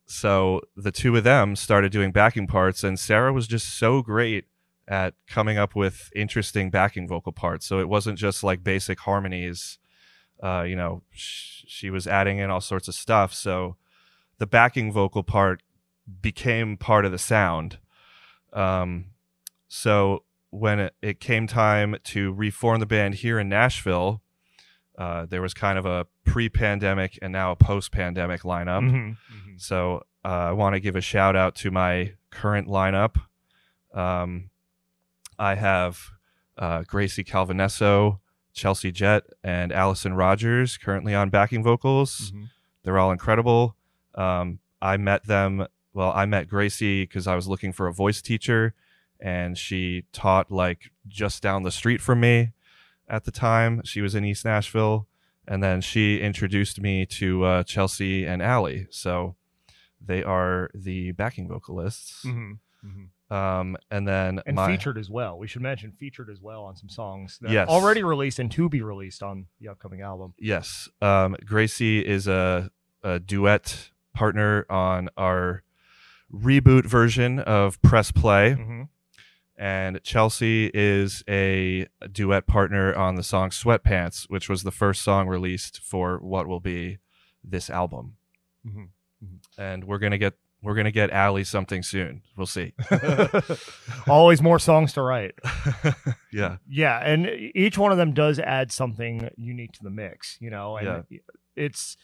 So 0.07 0.61
the 0.77 0.92
two 0.92 1.16
of 1.16 1.25
them 1.25 1.57
started 1.57 1.90
doing 1.90 2.12
backing 2.12 2.47
parts, 2.47 2.85
and 2.85 2.99
Sarah 2.99 3.33
was 3.33 3.49
just 3.49 3.77
so 3.77 4.03
great 4.03 4.45
at 4.88 5.14
coming 5.27 5.59
up 5.59 5.75
with 5.75 6.11
interesting 6.14 6.71
backing 6.71 7.09
vocal 7.09 7.33
parts. 7.33 7.66
So 7.66 7.81
it 7.81 7.88
wasn't 7.88 8.19
just 8.19 8.45
like 8.45 8.62
basic 8.62 9.01
harmonies. 9.01 9.79
Uh, 10.40 10.62
you 10.62 10.77
know, 10.77 11.03
sh- 11.11 11.64
she 11.66 11.90
was 11.90 12.07
adding 12.07 12.38
in 12.38 12.51
all 12.51 12.61
sorts 12.61 12.87
of 12.87 12.95
stuff. 12.95 13.35
So 13.35 13.77
the 14.38 14.47
backing 14.47 14.92
vocal 14.92 15.25
part 15.25 15.62
became 16.23 16.77
part 16.77 17.05
of 17.05 17.11
the 17.11 17.19
sound. 17.19 17.79
Um, 18.53 19.07
so 19.66 20.23
when 20.51 20.79
it, 20.79 20.95
it 21.03 21.21
came 21.21 21.49
time 21.49 21.97
to 22.05 22.33
reform 22.33 22.79
the 22.79 22.87
band 22.87 23.16
here 23.16 23.40
in 23.40 23.49
Nashville, 23.49 24.23
uh, 24.98 25.26
there 25.26 25.42
was 25.42 25.54
kind 25.54 25.78
of 25.78 25.87
a 25.87 26.06
pre-pandemic 26.24 27.18
and 27.20 27.32
now 27.32 27.52
a 27.52 27.56
post-pandemic 27.56 28.42
lineup. 28.42 28.82
Mm-hmm, 28.82 28.96
mm-hmm. 28.96 29.56
So 29.59 30.04
uh, 30.24 30.28
I 30.28 30.52
want 30.52 30.74
to 30.74 30.80
give 30.80 30.96
a 30.96 31.00
shout 31.00 31.37
out 31.37 31.54
to 31.56 31.70
my 31.70 32.14
current 32.30 32.68
lineup. 32.68 33.16
Um, 33.92 34.50
I 35.38 35.54
have 35.54 36.11
uh, 36.56 36.82
Gracie 36.87 37.24
Calvinesso, 37.24 38.20
Chelsea 38.54 38.90
Jett, 38.90 39.24
and 39.44 39.70
Allison 39.70 40.14
Rogers 40.14 40.78
currently 40.78 41.14
on 41.14 41.28
backing 41.28 41.62
vocals. 41.62 42.32
Mm-hmm. 42.32 42.44
They're 42.82 42.98
all 42.98 43.12
incredible. 43.12 43.76
Um, 44.14 44.61
I 44.80 44.96
met 44.96 45.26
them. 45.26 45.66
Well, 45.92 46.12
I 46.14 46.26
met 46.26 46.48
Gracie 46.48 47.02
because 47.02 47.26
I 47.26 47.35
was 47.35 47.48
looking 47.48 47.72
for 47.72 47.87
a 47.87 47.92
voice 47.92 48.22
teacher, 48.22 48.74
and 49.20 49.59
she 49.59 50.04
taught 50.12 50.50
like 50.50 50.90
just 51.06 51.42
down 51.42 51.64
the 51.64 51.70
street 51.70 52.00
from 52.00 52.20
me 52.20 52.52
at 53.09 53.25
the 53.25 53.31
time. 53.31 53.83
She 53.85 54.01
was 54.01 54.14
in 54.14 54.25
East 54.25 54.45
Nashville, 54.45 55.07
and 55.47 55.62
then 55.62 55.81
she 55.81 56.21
introduced 56.21 56.81
me 56.81 57.07
to 57.07 57.45
uh, 57.45 57.62
Chelsea 57.62 58.25
and 58.25 58.42
Allie. 58.42 58.87
So 58.90 59.37
they 60.05 60.23
are 60.23 60.71
the 60.75 61.12
backing 61.12 61.49
vocalists. 61.49 62.25
Mm-hmm. 62.25 62.53
Mm-hmm. 62.87 63.35
Um, 63.35 63.77
and 63.90 64.07
then 64.07 64.40
and 64.47 64.55
my, 64.55 64.69
featured 64.69 64.99
as 64.99 65.11
well. 65.11 65.37
We 65.37 65.49
should 65.49 65.62
mention 65.62 65.90
featured 65.90 66.31
as 66.31 66.40
well 66.40 66.62
on 66.62 66.77
some 66.77 66.88
songs 66.88 67.38
that 67.40 67.51
yes. 67.51 67.69
already 67.69 68.05
released 68.05 68.38
and 68.38 68.51
to 68.53 68.69
be 68.69 68.83
released 68.83 69.23
on 69.23 69.47
the 69.61 69.69
upcoming 69.69 70.01
album. 70.01 70.35
Yes, 70.38 70.88
um, 71.03 71.37
Gracie 71.45 72.07
is 72.07 72.29
a, 72.29 72.71
a 73.03 73.19
duet 73.19 73.90
partner 74.14 74.64
on 74.71 75.09
our 75.16 75.64
reboot 76.33 76.87
version 76.87 77.40
of 77.40 77.83
Press 77.83 78.12
Play. 78.12 78.53
hmm 78.53 78.83
and 79.59 80.03
Chelsea 80.03 80.71
is 80.75 81.23
a 81.29 81.87
duet 82.12 82.47
partner 82.47 82.95
on 82.95 83.14
the 83.16 83.23
song 83.23 83.51
Sweatpants, 83.51 84.25
which 84.29 84.49
was 84.49 84.62
the 84.62 84.71
first 84.71 85.03
song 85.03 85.29
released 85.29 85.81
for 85.83 86.19
what 86.19 86.47
will 86.47 86.61
be 86.61 86.99
this 87.42 87.71
album. 87.71 88.16
Mhm. 88.66 88.88
And 89.57 89.85
we're 89.85 89.99
gonna 89.99 90.19
get 90.19 90.35
we're 90.62 90.75
gonna 90.75 90.90
get 90.90 91.11
Allie 91.11 91.45
something 91.45 91.83
soon. 91.83 92.23
We'll 92.37 92.47
see. 92.47 92.75
Always 94.09 94.42
more 94.42 94.59
songs 94.59 94.92
to 94.95 95.03
write. 95.03 95.35
yeah, 96.33 96.57
Yeah, 96.69 96.99
and 96.99 97.27
each 97.55 97.79
one 97.79 97.92
of 97.92 97.99
them 97.99 98.12
does 98.12 98.38
add 98.38 98.73
something 98.73 99.29
unique 99.37 99.73
to 99.73 99.83
the 99.83 99.90
mix, 99.90 100.37
you 100.40 100.51
know. 100.51 100.77
And 100.77 101.05
it's 101.55 101.97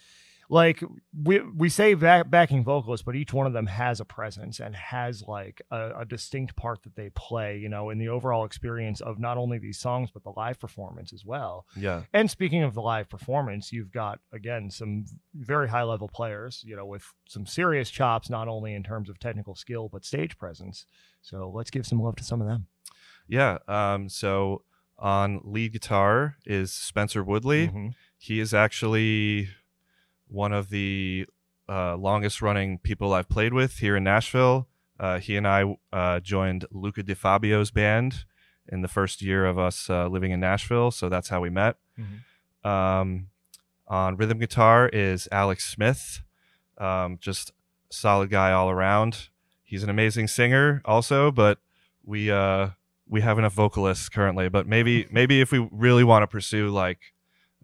like 0.51 0.83
we 1.25 1.41
we 1.41 1.69
say 1.69 1.95
back, 1.95 2.29
backing 2.29 2.63
vocalists, 2.65 3.05
but 3.05 3.15
each 3.17 3.33
one 3.33 3.47
of 3.47 3.53
them 3.53 3.67
has 3.67 4.01
a 4.01 4.05
presence 4.05 4.61
and 4.61 4.75
has 4.77 5.23
like 5.27 5.63
a, 5.71 6.01
a 6.01 6.05
distinct 6.05 6.57
part 6.57 6.83
that 6.83 6.95
they 6.97 7.11
play, 7.11 7.57
you 7.59 7.69
know, 7.69 7.91
in 7.91 7.99
the 7.99 8.09
overall 8.09 8.45
experience 8.45 9.01
of 9.01 9.19
not 9.19 9.39
only 9.39 9.59
these 9.59 9.79
songs 9.79 10.11
but 10.13 10.25
the 10.25 10.33
live 10.37 10.59
performance 10.61 11.13
as 11.13 11.25
well. 11.25 11.65
yeah, 11.77 12.03
And 12.13 12.31
speaking 12.31 12.63
of 12.63 12.75
the 12.75 12.83
live 12.83 13.09
performance, 13.09 13.73
you've 13.73 13.93
got 13.93 14.21
again 14.33 14.71
some 14.71 15.07
very 15.35 15.69
high 15.69 15.85
level 15.85 16.09
players, 16.09 16.63
you 16.67 16.77
know, 16.77 16.85
with 16.87 17.05
some 17.29 17.47
serious 17.47 17.89
chops, 17.91 18.29
not 18.29 18.49
only 18.49 18.75
in 18.75 18.83
terms 18.83 19.09
of 19.09 19.19
technical 19.19 19.55
skill 19.55 19.89
but 19.89 20.05
stage 20.05 20.37
presence. 20.37 20.85
So 21.23 21.51
let's 21.55 21.71
give 21.71 21.87
some 21.87 22.01
love 22.03 22.17
to 22.17 22.25
some 22.25 22.41
of 22.43 22.47
them. 22.47 22.67
yeah. 23.29 23.59
Um, 23.69 24.09
so 24.09 24.65
on 24.99 25.41
lead 25.45 25.73
guitar 25.73 26.37
is 26.45 26.73
Spencer 26.73 27.25
Woodley. 27.25 27.69
Mhm. 27.69 27.95
He 28.19 28.39
is 28.39 28.53
actually 28.55 29.49
one 30.33 30.53
of 30.53 30.71
the 30.71 31.27
uh, 31.69 31.97
longest 31.97 32.43
running 32.43 32.79
people 32.79 33.13
I've 33.13 33.29
played 33.29 33.53
with 33.53 33.79
here 33.79 33.97
in 33.97 34.05
Nashville. 34.05 34.69
Uh, 34.99 35.19
he 35.19 35.37
and 35.37 35.47
I 35.47 35.77
uh, 35.93 36.21
joined 36.21 36.65
Luca 36.71 37.03
DiFabio's 37.03 37.71
band 37.71 38.25
in 38.69 38.83
the 38.83 38.89
first 38.89 39.21
year 39.23 39.45
of 39.45 39.59
us 39.59 39.91
uh, 39.91 40.09
living 40.09 40.31
in 40.31 40.41
Nashville, 40.41 40.91
so 40.91 41.09
that's 41.09 41.29
how 41.29 41.41
we 41.41 41.51
met. 41.51 41.77
Mhm. 41.99 42.69
Um, 42.69 43.27
on 43.89 44.17
rhythm 44.17 44.39
guitar 44.39 44.89
is 44.89 45.29
Alex 45.31 45.69
Smith, 45.69 46.23
um, 46.79 47.19
just 47.21 47.53
solid 47.91 48.31
guy 48.31 48.53
all 48.53 48.71
around. 48.71 49.29
He's 49.65 49.83
an 49.83 49.91
amazing 49.91 50.29
singer, 50.29 50.81
also, 50.85 51.31
but 51.31 51.59
we 52.05 52.31
uh, 52.31 52.71
we 53.09 53.21
have 53.21 53.39
enough 53.39 53.53
vocalists 53.53 54.09
currently. 54.09 54.49
But 54.49 54.67
maybe 54.67 55.07
maybe 55.13 55.41
if 55.41 55.53
we 55.53 55.69
really 55.71 56.05
want 56.05 56.23
to 56.23 56.27
pursue 56.27 56.69
like 56.71 57.12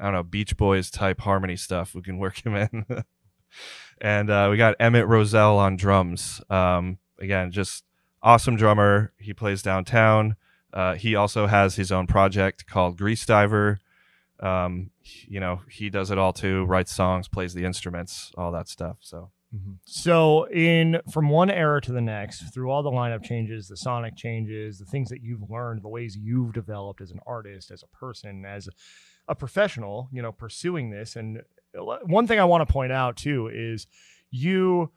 I 0.01 0.05
don't 0.05 0.15
know 0.15 0.23
Beach 0.23 0.57
Boys 0.57 0.91
type 0.91 1.21
harmony 1.21 1.57
stuff, 1.57 1.95
we 1.95 2.03
can 2.03 2.19
work 2.19 2.45
him 2.45 2.55
in. 2.55 2.87
and 4.01 4.31
uh, 4.31 4.49
we 4.51 4.57
got 4.57 4.77
Emmett 4.81 5.07
Roselle 5.07 5.59
on 5.59 5.77
drums. 5.77 6.41
Um, 6.51 6.99
again, 7.19 7.51
just 7.51 7.85
awesome 8.23 8.57
drummer. 8.57 9.13
He 9.19 9.33
plays 9.33 9.63
downtown. 9.63 10.37
Uh, 10.73 10.95
he 10.95 11.15
also 11.15 11.47
has 11.47 11.77
his 11.77 11.91
own 11.91 12.07
project 12.07 12.67
called 12.67 12.99
Grease 12.99 13.25
Diver. 13.25 13.79
Um, 14.41 14.91
you 15.03 15.41
know, 15.41 15.63
he 15.69 15.91
does 15.91 16.11
it 16.11 16.19
all 16.19 16.33
too. 16.33 16.65
Writes 16.65 16.95
songs, 16.95 17.27
plays 17.27 17.55
the 17.55 17.65
instruments, 17.65 18.31
all 18.37 18.53
that 18.53 18.69
stuff. 18.69 18.99
So 19.01 19.31
So, 19.87 20.45
in 20.49 21.01
from 21.11 21.31
one 21.31 21.51
era 21.51 21.81
to 21.81 21.93
the 21.93 22.03
next, 22.03 22.53
through 22.53 22.71
all 22.71 22.83
the 22.83 22.91
lineup 22.91 23.23
changes, 23.25 23.67
the 23.67 23.77
sonic 23.77 24.15
changes, 24.15 24.79
the 24.79 24.85
things 24.85 25.09
that 25.09 25.23
you've 25.23 25.49
learned, 25.51 25.83
the 25.83 25.89
ways 25.89 26.17
you've 26.17 26.53
developed 26.53 27.01
as 27.01 27.11
an 27.11 27.21
artist, 27.27 27.71
as 27.71 27.83
a 27.83 27.97
person, 27.97 28.45
as 28.45 28.69
a 29.29 29.35
professional, 29.35 30.09
you 30.13 30.23
know, 30.23 30.33
pursuing 30.33 30.91
this. 30.91 31.17
And 31.17 31.43
uh, 31.79 31.99
one 32.05 32.27
thing 32.27 32.41
I 32.41 32.45
want 32.45 32.67
to 32.67 32.73
point 32.73 32.93
out 32.93 33.17
too 33.17 33.51
is 33.53 33.87
you 34.31 34.91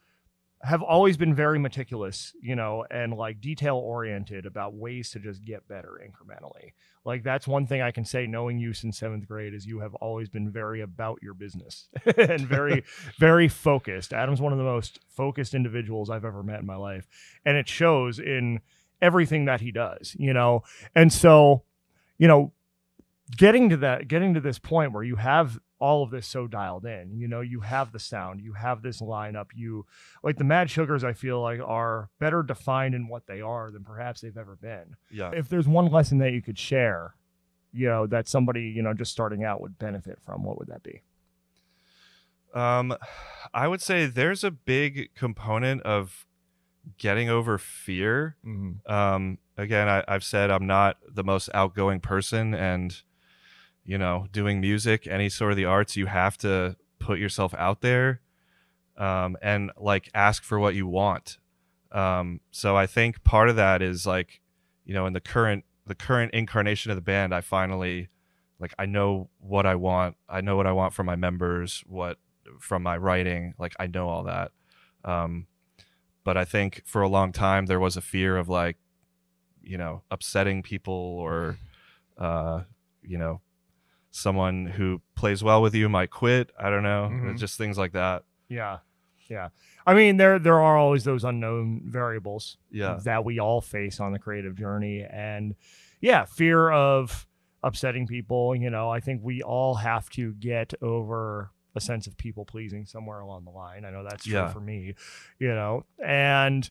have 0.63 0.81
always 0.81 1.17
been 1.17 1.33
very 1.33 1.57
meticulous, 1.57 2.33
you 2.41 2.55
know, 2.55 2.85
and 2.91 3.13
like 3.13 3.41
detail 3.41 3.77
oriented 3.77 4.45
about 4.45 4.75
ways 4.75 5.09
to 5.11 5.19
just 5.19 5.43
get 5.43 5.67
better 5.67 5.99
incrementally. 6.05 6.73
Like 7.03 7.23
that's 7.23 7.47
one 7.47 7.65
thing 7.65 7.81
I 7.81 7.89
can 7.91 8.05
say 8.05 8.27
knowing 8.27 8.59
you 8.59 8.73
since 8.73 8.99
7th 8.99 9.27
grade 9.27 9.55
is 9.55 9.65
you 9.65 9.79
have 9.79 9.95
always 9.95 10.29
been 10.29 10.51
very 10.51 10.81
about 10.81 11.19
your 11.23 11.33
business 11.33 11.87
and 12.17 12.41
very 12.41 12.83
very 13.19 13.47
focused. 13.47 14.13
Adam's 14.13 14.39
one 14.39 14.51
of 14.51 14.59
the 14.59 14.63
most 14.63 14.99
focused 15.07 15.55
individuals 15.55 16.09
I've 16.09 16.25
ever 16.25 16.43
met 16.43 16.59
in 16.59 16.67
my 16.67 16.75
life, 16.75 17.07
and 17.43 17.57
it 17.57 17.67
shows 17.67 18.19
in 18.19 18.61
everything 19.01 19.45
that 19.45 19.61
he 19.61 19.71
does, 19.71 20.15
you 20.19 20.31
know. 20.31 20.63
And 20.93 21.11
so, 21.11 21.63
you 22.19 22.27
know, 22.27 22.53
getting 23.37 23.69
to 23.69 23.77
that 23.77 24.07
getting 24.07 24.33
to 24.33 24.41
this 24.41 24.59
point 24.59 24.91
where 24.91 25.03
you 25.03 25.15
have 25.15 25.59
all 25.79 26.03
of 26.03 26.11
this 26.11 26.27
so 26.27 26.47
dialed 26.47 26.85
in 26.85 27.11
you 27.15 27.27
know 27.27 27.41
you 27.41 27.61
have 27.61 27.91
the 27.91 27.99
sound 27.99 28.41
you 28.41 28.53
have 28.53 28.81
this 28.81 29.01
lineup 29.01 29.47
you 29.55 29.85
like 30.23 30.37
the 30.37 30.43
mad 30.43 30.69
sugars 30.69 31.03
i 31.03 31.13
feel 31.13 31.41
like 31.41 31.59
are 31.63 32.09
better 32.19 32.43
defined 32.43 32.93
in 32.93 33.07
what 33.07 33.25
they 33.27 33.41
are 33.41 33.71
than 33.71 33.83
perhaps 33.83 34.21
they've 34.21 34.37
ever 34.37 34.55
been 34.55 34.95
yeah, 35.09 35.31
if 35.31 35.49
there's 35.49 35.67
one 35.67 35.87
lesson 35.87 36.17
that 36.17 36.33
you 36.33 36.41
could 36.41 36.57
share 36.57 37.15
you 37.73 37.87
know 37.87 38.05
that 38.05 38.27
somebody 38.27 38.63
you 38.63 38.81
know 38.81 38.93
just 38.93 39.11
starting 39.11 39.43
out 39.43 39.61
would 39.61 39.77
benefit 39.79 40.19
from 40.25 40.43
what 40.43 40.57
would 40.59 40.67
that 40.67 40.83
be 40.83 41.01
Um, 42.53 42.95
I 43.53 43.67
would 43.67 43.81
say 43.81 44.05
there's 44.05 44.43
a 44.43 44.51
big 44.51 45.13
component 45.15 45.81
of 45.83 46.25
getting 46.97 47.29
over 47.29 47.57
fear. 47.57 48.35
mm-hmm. 48.45 48.91
Um, 48.91 49.37
again, 49.57 49.87
I, 49.87 50.03
I've 50.07 50.23
said 50.23 50.51
I'm 50.51 50.67
not 50.67 50.97
the 51.07 51.23
most 51.23 51.49
outgoing 51.53 51.99
person, 51.99 52.53
and 52.53 53.01
you 53.83 53.97
know, 53.97 54.27
doing 54.31 54.61
music, 54.61 55.07
any 55.07 55.29
sort 55.29 55.51
of 55.51 55.57
the 55.57 55.65
arts, 55.65 55.95
you 55.95 56.05
have 56.05 56.37
to 56.39 56.75
put 56.99 57.19
yourself 57.19 57.53
out 57.55 57.81
there, 57.81 58.21
um, 58.97 59.37
and 59.41 59.71
like 59.77 60.09
ask 60.13 60.43
for 60.43 60.59
what 60.59 60.75
you 60.75 60.87
want. 60.87 61.37
Um, 61.91 62.39
so 62.51 62.75
I 62.75 62.87
think 62.87 63.23
part 63.23 63.49
of 63.49 63.55
that 63.57 63.81
is 63.81 64.05
like, 64.05 64.41
you 64.85 64.93
know, 64.93 65.05
in 65.05 65.13
the 65.13 65.21
current 65.21 65.65
the 65.87 65.95
current 65.95 66.33
incarnation 66.33 66.91
of 66.91 66.95
the 66.95 67.01
band, 67.01 67.33
I 67.33 67.41
finally 67.41 68.09
like 68.59 68.73
I 68.77 68.85
know 68.85 69.29
what 69.39 69.65
I 69.65 69.75
want. 69.75 70.15
I 70.29 70.41
know 70.41 70.55
what 70.55 70.67
I 70.67 70.71
want 70.71 70.93
from 70.93 71.07
my 71.07 71.15
members, 71.15 71.83
what 71.87 72.17
from 72.59 72.83
my 72.83 72.95
writing. 72.95 73.55
Like 73.57 73.75
I 73.79 73.87
know 73.87 74.07
all 74.07 74.23
that. 74.23 74.51
Um, 75.03 75.47
but 76.23 76.37
I 76.37 76.45
think 76.45 76.83
for 76.85 77.01
a 77.01 77.09
long 77.09 77.31
time 77.31 77.65
there 77.65 77.79
was 77.79 77.97
a 77.97 78.01
fear 78.01 78.37
of 78.37 78.47
like, 78.47 78.77
you 79.61 79.77
know, 79.77 80.03
upsetting 80.11 80.61
people 80.61 80.93
or, 80.93 81.57
uh, 82.17 82.61
you 83.01 83.17
know, 83.17 83.41
someone 84.11 84.65
who 84.65 85.01
plays 85.15 85.43
well 85.43 85.61
with 85.61 85.73
you 85.73 85.87
might 85.89 86.09
quit. 86.11 86.51
I 86.59 86.69
don't 86.69 86.83
know, 86.83 87.09
Mhm. 87.11 87.37
just 87.39 87.57
things 87.57 87.77
like 87.77 87.93
that. 87.93 88.23
Yeah. 88.49 88.79
Yeah. 89.29 89.49
I 89.87 89.93
mean 89.93 90.17
there 90.17 90.37
there 90.39 90.59
are 90.61 90.77
always 90.77 91.05
those 91.05 91.23
unknown 91.23 91.83
variables 91.85 92.57
Yeah, 92.69 92.99
that 93.05 93.23
we 93.23 93.39
all 93.39 93.61
face 93.61 93.99
on 94.01 94.11
the 94.11 94.19
creative 94.19 94.55
journey 94.55 95.03
and 95.09 95.55
yeah, 96.01 96.25
fear 96.25 96.69
of 96.69 97.27
upsetting 97.63 98.07
people, 98.07 98.55
you 98.55 98.69
know, 98.69 98.89
I 98.89 98.99
think 98.99 99.21
we 99.23 99.41
all 99.41 99.75
have 99.75 100.09
to 100.11 100.33
get 100.33 100.73
over 100.81 101.51
a 101.75 101.79
sense 101.79 102.07
of 102.07 102.17
people 102.17 102.43
pleasing 102.43 102.85
somewhere 102.85 103.19
along 103.21 103.45
the 103.45 103.51
line. 103.51 103.85
I 103.85 103.91
know 103.91 104.03
that's 104.03 104.25
true 104.25 104.33
Yeah. 104.33 104.49
for 104.51 104.59
me, 104.59 104.95
you 105.39 105.47
know, 105.47 105.85
and 106.03 106.69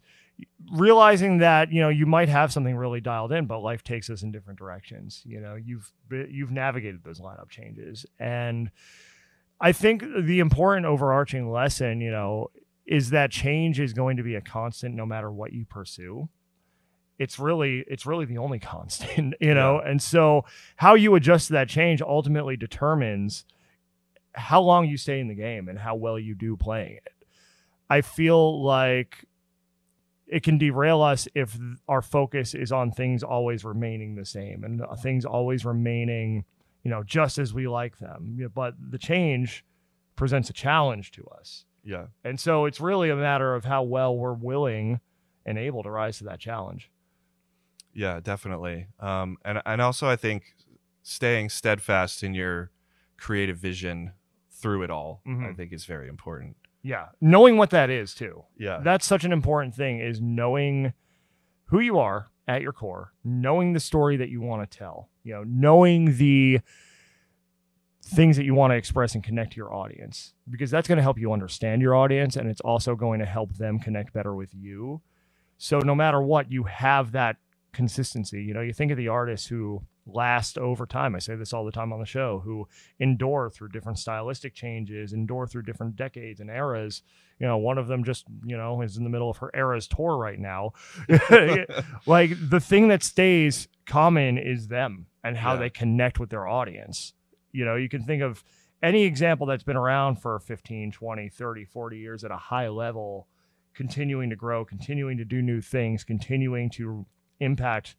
realizing 0.73 1.39
that, 1.39 1.73
you 1.73 1.81
know, 1.81 1.89
you 1.89 2.07
might 2.07 2.29
have 2.29 2.53
something 2.53 2.77
really 2.77 3.01
dialed 3.01 3.33
in, 3.33 3.47
but 3.47 3.61
life 3.61 3.83
takes 3.83 4.09
us 4.11 4.23
in 4.23 4.33
different 4.33 4.59
directions. 4.59 5.23
You 5.25 5.41
know, 5.41 5.55
you've 5.57 5.93
you've 6.11 6.51
navigated 6.51 7.03
those 7.05 7.21
lineup 7.21 7.49
changes 7.49 8.07
and 8.19 8.71
I 9.61 9.73
think 9.73 10.03
the 10.03 10.41
important 10.41 10.87
overarching 10.87 11.51
lesson, 11.51 12.01
you 12.01 12.11
know, 12.11 12.51
is 12.87 13.11
that 13.11 13.31
change 13.31 13.79
is 13.79 13.93
going 13.93 14.17
to 14.17 14.23
be 14.23 14.35
a 14.35 14.41
constant 14.41 14.95
no 14.95 15.05
matter 15.05 15.31
what 15.31 15.53
you 15.53 15.67
pursue. 15.67 16.29
It's 17.19 17.39
really 17.39 17.85
it's 17.87 18.07
really 18.07 18.25
the 18.25 18.39
only 18.39 18.59
constant, 18.75 19.35
you 19.41 19.55
know. 19.55 19.79
And 19.79 20.01
so 20.01 20.45
how 20.77 20.95
you 20.95 21.15
adjust 21.15 21.49
to 21.49 21.53
that 21.55 21.69
change 21.69 22.01
ultimately 22.01 22.57
determines 22.57 23.45
how 24.33 24.63
long 24.63 24.89
you 24.89 24.97
stay 24.97 25.21
in 25.21 25.29
the 25.29 25.35
game 25.35 25.69
and 25.69 25.79
how 25.79 25.95
well 25.95 26.19
you 26.19 26.35
do 26.35 26.57
playing 26.57 26.95
it. 26.95 27.13
I 27.91 28.01
feel 28.01 28.63
like 28.63 29.27
it 30.31 30.43
can 30.43 30.57
derail 30.59 31.03
us 31.03 31.27
if 31.35 31.59
our 31.89 32.01
focus 32.03 32.55
is 32.55 32.71
on 32.73 32.93
things 32.93 33.23
always 33.23 33.65
remaining 33.65 34.15
the 34.15 34.25
same 34.25 34.63
and 34.65 34.81
uh, 34.83 34.95
things 34.95 35.25
always 35.25 35.65
remaining, 35.65 36.45
you 36.85 36.91
know, 36.91 37.03
just 37.03 37.37
as 37.39 37.53
we 37.53 37.67
like 37.69 37.99
them. 37.99 38.49
But 38.55 38.75
the 38.79 38.97
change 38.99 39.65
presents 40.17 40.49
a 40.49 40.53
challenge 40.53 41.11
to 41.13 41.25
us. 41.39 41.65
yeah, 41.83 42.07
And 42.25 42.39
so 42.39 42.65
it's 42.67 42.81
really 42.81 43.11
a 43.11 43.17
matter 43.17 43.55
of 43.55 43.65
how 43.65 43.83
well 43.83 44.17
we're 44.17 44.33
willing 44.35 45.01
and 45.45 45.59
able 45.59 45.83
to 45.83 45.91
rise 45.91 46.19
to 46.19 46.25
that 46.25 46.39
challenge. 46.39 46.91
yeah, 47.93 48.21
definitely. 48.21 48.87
Um, 49.01 49.37
and 49.45 49.61
and 49.67 49.81
also 49.83 50.09
I 50.09 50.17
think 50.17 50.55
staying 51.03 51.49
steadfast 51.49 52.23
in 52.23 52.35
your 52.35 52.71
creative 53.17 53.59
vision 53.59 54.13
through 54.51 54.83
it 54.85 54.91
all, 54.91 55.23
I 55.27 55.29
Mhm. 55.31 55.57
think 55.57 55.73
is 55.73 55.87
very 55.87 56.09
important. 56.09 56.57
Yeah. 56.83 57.07
Knowing 57.21 57.57
what 57.57 57.71
that 57.71 57.91
is 57.91 58.15
too. 58.15 58.45
Yeah, 58.59 58.81
That's 58.83 59.07
such 59.07 59.25
an 59.25 59.33
important 59.33 59.75
thing 59.75 60.01
is 60.01 60.21
knowing 60.21 60.93
who 61.67 61.81
you 61.81 61.99
are 61.99 62.31
at 62.49 62.63
your 62.63 62.73
core, 62.73 63.13
knowing 63.23 63.73
the 63.73 63.81
story 63.81 64.17
that 64.17 64.29
you 64.29 64.41
want 64.41 64.69
to 64.69 64.79
tell, 64.79 65.09
you 65.23 65.35
know, 65.35 65.45
knowing 65.47 66.17
the 66.17 66.61
things 68.03 68.37
that 68.37 68.45
you 68.45 68.55
want 68.55 68.73
to 68.73 68.77
express 68.77 69.15
and 69.15 69.23
connect 69.23 69.53
to 69.53 69.57
your 69.57 69.73
audience 69.73 70.35
because 70.49 70.71
that's 70.71 70.89
going 70.89 70.97
to 70.97 71.03
help 71.03 71.19
you 71.19 71.33
understand 71.33 71.81
your 71.81 71.95
audience 71.95 72.35
and 72.35 72.49
it's 72.49 72.61
also 72.63 72.97
going 72.97 73.21
to 73.21 73.27
help 73.27 73.55
them 73.55 73.79
connect 73.79 74.13
better 74.13 74.35
with 74.35 74.53
you. 74.53 75.01
So 75.59 75.79
no 75.79 75.95
matter 75.95 76.21
what, 76.21 76.51
you 76.51 76.65
have 76.65 77.13
that 77.13 77.37
consistency. 77.73 78.43
You 78.43 78.55
know, 78.55 78.63
you 78.63 78.73
think 78.73 78.91
of 78.91 78.97
the 78.97 79.09
artists 79.09 79.47
who 79.47 79.83
last 80.15 80.59
over 80.59 80.87
time. 80.87 81.15
I 81.15 81.19
say 81.19 81.35
this 81.35 81.53
all 81.53 81.65
the 81.65 81.73
time 81.73 81.93
on 81.93 82.01
the 82.01 82.07
show, 82.07 82.41
who 82.45 82.67
endure 82.99 83.51
through 83.51 83.69
different 83.69 83.99
stylistic 83.99 84.55
changes, 84.55 85.13
endure 85.13 85.47
through 85.47 85.63
different 85.63 85.97
decades 85.97 86.41
and 86.41 86.51
eras. 86.51 87.03
You 87.39 87.47
know, 87.47 87.59
one 87.59 87.79
of 87.79 87.87
them 87.89 88.05
just, 88.05 88.25
you 88.45 88.57
know, 88.57 88.83
is 88.83 88.97
in 88.97 89.05
the 89.05 89.11
middle 89.11 89.31
of 89.31 89.39
her 89.39 89.51
era's 89.55 89.89
tour 89.89 90.17
right 90.17 90.39
now. 90.39 90.73
like 92.07 92.33
the 92.51 92.61
thing 92.61 92.89
that 92.89 93.03
stays 93.03 93.69
common 93.87 94.39
is 94.39 94.69
them 94.69 95.07
and 95.25 95.37
how 95.37 95.55
Yeah. 95.55 95.61
they 95.61 95.71
connect 95.71 96.19
with 96.19 96.31
their 96.31 96.47
audience. 96.47 97.15
You 97.53 97.65
know, 97.65 97.77
you 97.77 97.89
can 97.89 98.05
think 98.05 98.23
of 98.23 98.45
any 98.83 99.05
example 99.05 99.47
that's 99.47 99.63
been 99.65 99.77
around 99.77 100.17
for 100.17 100.39
15, 100.39 100.93
20, 100.93 101.29
30, 101.29 101.65
40 101.65 101.99
years 101.99 102.25
at 102.25 102.31
a 102.31 102.37
high 102.37 102.69
level, 102.69 103.29
continuing 103.75 104.31
to 104.31 104.37
grow, 104.37 104.65
continuing 104.65 105.17
to 105.19 105.25
do 105.25 105.43
new 105.43 105.61
things, 105.61 106.05
continuing 106.05 106.71
to 106.71 107.07
impact 107.41 107.97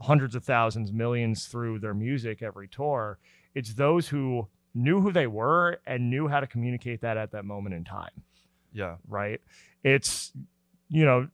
hundreds 0.00 0.34
of 0.34 0.44
thousands, 0.44 0.92
millions 0.92 1.46
through 1.46 1.78
their 1.78 1.94
music 1.94 2.42
every 2.42 2.68
tour. 2.68 3.18
It's 3.54 3.74
those 3.74 4.08
who 4.08 4.48
knew 4.74 5.00
who 5.00 5.12
they 5.12 5.26
were 5.26 5.78
and 5.86 6.08
knew 6.10 6.28
how 6.28 6.40
to 6.40 6.46
communicate 6.46 7.00
that 7.02 7.16
at 7.16 7.32
that 7.32 7.44
moment 7.44 7.74
in 7.74 7.84
time 7.84 8.10
Yeah. 8.72 8.96
right? 9.08 9.40
It's 9.82 10.32
you 10.88 11.04
know 11.04 11.28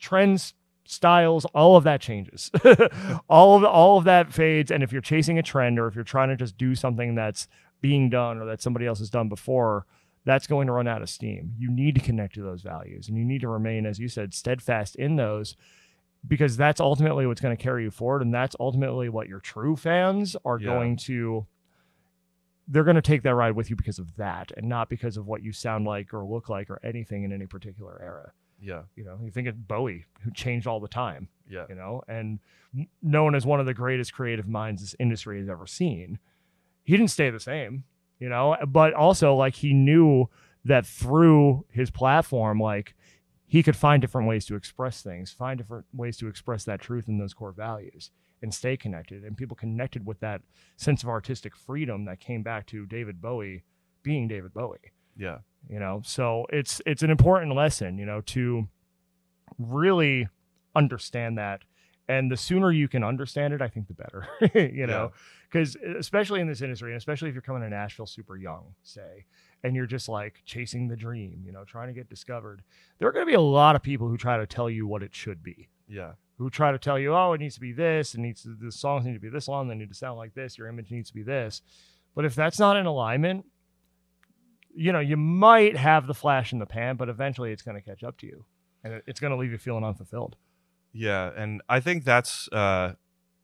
trends, 0.00 0.54
styles, 0.84 1.44
all 1.46 1.76
of 1.76 1.84
that 1.84 2.00
changes. 2.00 2.50
all 3.28 3.56
of 3.56 3.64
all 3.64 3.98
of 3.98 4.04
that 4.04 4.32
fades 4.32 4.70
and 4.70 4.82
if 4.82 4.92
you're 4.92 5.00
chasing 5.02 5.38
a 5.38 5.42
trend 5.42 5.78
or 5.78 5.86
if 5.86 5.94
you're 5.94 6.04
trying 6.04 6.28
to 6.28 6.36
just 6.36 6.56
do 6.58 6.74
something 6.74 7.14
that's 7.14 7.48
being 7.80 8.08
done 8.10 8.38
or 8.38 8.46
that 8.46 8.60
somebody 8.62 8.86
else 8.86 8.98
has 8.98 9.10
done 9.10 9.28
before, 9.28 9.86
that's 10.24 10.46
going 10.46 10.66
to 10.66 10.72
run 10.72 10.88
out 10.88 11.02
of 11.02 11.08
steam. 11.10 11.54
You 11.58 11.70
need 11.70 11.94
to 11.94 12.00
connect 12.00 12.34
to 12.34 12.42
those 12.42 12.62
values 12.62 13.08
and 13.08 13.16
you 13.16 13.24
need 13.24 13.42
to 13.42 13.48
remain 13.48 13.86
as 13.86 13.98
you 13.98 14.08
said 14.08 14.34
steadfast 14.34 14.96
in 14.96 15.16
those 15.16 15.56
because 16.26 16.56
that's 16.56 16.80
ultimately 16.80 17.26
what's 17.26 17.40
going 17.40 17.56
to 17.56 17.62
carry 17.62 17.84
you 17.84 17.90
forward 17.90 18.22
and 18.22 18.32
that's 18.34 18.56
ultimately 18.60 19.08
what 19.08 19.28
your 19.28 19.40
true 19.40 19.76
fans 19.76 20.36
are 20.44 20.58
Yeah. 20.58 20.66
going 20.66 20.96
to 20.98 21.46
they're 22.68 22.84
going 22.84 22.96
to 22.96 23.02
take 23.02 23.22
that 23.22 23.34
ride 23.34 23.52
with 23.52 23.70
you 23.70 23.76
because 23.76 23.98
of 24.00 24.16
that 24.16 24.50
and 24.56 24.68
not 24.68 24.88
because 24.88 25.16
of 25.16 25.26
what 25.26 25.40
you 25.42 25.52
sound 25.52 25.84
like 25.86 26.12
or 26.12 26.24
look 26.24 26.48
like 26.48 26.68
or 26.68 26.80
anything 26.82 27.22
in 27.22 27.32
any 27.32 27.46
particular 27.46 27.96
era. 28.02 28.32
Yeah. 28.60 28.82
You 28.96 29.04
know, 29.04 29.20
you 29.22 29.30
think 29.30 29.46
of 29.46 29.68
Bowie, 29.68 30.04
who 30.22 30.32
changed 30.32 30.66
all 30.66 30.80
the 30.80 30.88
time, 30.88 31.28
Yeah. 31.48 31.66
you 31.68 31.76
know, 31.76 32.02
and 32.08 32.40
known 33.02 33.36
as 33.36 33.46
one 33.46 33.60
of 33.60 33.66
the 33.66 33.74
greatest 33.74 34.12
creative 34.12 34.48
minds 34.48 34.80
this 34.82 34.96
industry 34.98 35.38
has 35.38 35.48
ever 35.48 35.66
seen. 35.66 36.18
He 36.82 36.96
didn't 36.96 37.10
stay 37.12 37.30
the 37.30 37.38
same, 37.38 37.84
you 38.18 38.28
know, 38.28 38.56
but 38.66 38.94
also 38.94 39.34
like 39.36 39.54
he 39.54 39.72
knew 39.72 40.28
that 40.64 40.84
through 40.86 41.64
his 41.70 41.90
platform, 41.92 42.58
like 42.58 42.94
he 43.46 43.62
could 43.62 43.76
find 43.76 44.00
different 44.00 44.26
ways 44.28 44.44
to 44.46 44.56
express 44.56 45.02
things, 45.02 45.30
find 45.30 45.58
different 45.58 45.86
ways 45.94 46.16
to 46.18 46.26
express 46.28 46.64
that 46.64 46.80
truth 46.80 47.06
and 47.08 47.20
those 47.20 47.32
core 47.34 47.52
values 47.52 48.10
and 48.42 48.52
stay 48.52 48.76
connected. 48.76 49.22
And 49.24 49.36
people 49.36 49.56
connected 49.56 50.04
with 50.04 50.20
that 50.20 50.42
sense 50.76 51.02
of 51.02 51.08
artistic 51.08 51.54
freedom 51.56 52.04
that 52.06 52.20
came 52.20 52.42
back 52.42 52.66
to 52.66 52.84
David 52.86 53.20
Bowie 53.22 53.62
being 54.02 54.28
David 54.28 54.52
Bowie 54.54 54.92
Yeah. 55.16 55.38
you 55.68 55.80
know 55.80 56.00
so 56.04 56.46
it's 56.50 56.80
it's 56.86 57.02
an 57.02 57.10
important 57.10 57.54
lesson 57.54 57.98
you 57.98 58.06
know 58.06 58.20
to 58.20 58.68
really 59.58 60.28
understand 60.74 61.38
that 61.38 61.62
and 62.08 62.30
the 62.30 62.36
sooner 62.36 62.70
you 62.70 62.86
can 62.88 63.02
understand 63.02 63.52
it 63.54 63.62
i 63.62 63.68
think 63.68 63.88
the 63.88 63.94
better 63.94 64.28
you 64.54 64.86
know 64.86 65.12
because 65.50 65.76
especially 65.98 66.40
in 66.40 66.46
this 66.46 66.60
industry 66.62 66.90
and 66.92 66.96
especially 66.98 67.28
if 67.28 67.34
you're 67.34 67.42
coming 67.42 67.62
to 67.62 67.68
nashville 67.70 68.06
super 68.06 68.36
young 68.36 68.74
say 68.82 69.24
and 69.66 69.74
you're 69.76 69.86
just 69.86 70.08
like 70.08 70.42
chasing 70.46 70.88
the 70.88 70.96
dream 70.96 71.42
you 71.44 71.52
know 71.52 71.64
trying 71.64 71.88
to 71.88 71.92
get 71.94 72.08
discovered 72.08 72.62
there 72.98 73.08
are 73.08 73.12
going 73.12 73.26
to 73.26 73.30
be 73.30 73.34
a 73.34 73.40
lot 73.40 73.76
of 73.76 73.82
people 73.82 74.08
who 74.08 74.16
try 74.16 74.36
to 74.38 74.46
tell 74.46 74.70
you 74.70 74.86
what 74.86 75.02
it 75.02 75.14
should 75.14 75.42
be 75.42 75.68
Yeah. 75.88 76.12
who 76.38 76.48
try 76.50 76.70
to 76.72 76.78
tell 76.78 76.98
you, 76.98 77.14
oh, 77.14 77.32
it 77.34 77.40
needs 77.40 77.54
to 77.54 77.60
be 77.60 77.72
this, 77.72 78.14
it 78.14 78.20
needs 78.20 78.42
to, 78.42 78.54
the 78.60 78.70
songs 78.72 79.04
need 79.06 79.14
to 79.14 79.20
be 79.20 79.28
this 79.28 79.48
long, 79.48 79.68
they 79.68 79.74
need 79.74 79.88
to 79.88 79.94
sound 79.94 80.16
like 80.18 80.34
this, 80.34 80.56
your 80.58 80.68
image 80.68 80.90
needs 80.90 81.08
to 81.08 81.14
be 81.14 81.22
this. 81.22 81.62
But 82.14 82.24
if 82.24 82.34
that's 82.34 82.58
not 82.58 82.76
in 82.76 82.86
alignment, 82.86 83.44
you 84.74 84.92
know, 84.92 85.00
you 85.00 85.16
might 85.16 85.76
have 85.76 86.06
the 86.06 86.14
flash 86.14 86.52
in 86.52 86.58
the 86.58 86.66
pan, 86.66 86.96
but 86.96 87.08
eventually 87.08 87.52
it's 87.52 87.62
going 87.62 87.76
to 87.76 87.80
catch 87.80 88.02
up 88.04 88.18
to 88.18 88.26
you, 88.26 88.44
and 88.84 89.00
it's 89.06 89.20
going 89.20 89.30
to 89.32 89.36
leave 89.36 89.50
you 89.50 89.58
feeling 89.58 89.84
unfulfilled. 89.84 90.36
Yeah, 90.92 91.30
and 91.36 91.62
I 91.68 91.80
think 91.80 92.04
that's 92.04 92.48
uh, 92.52 92.94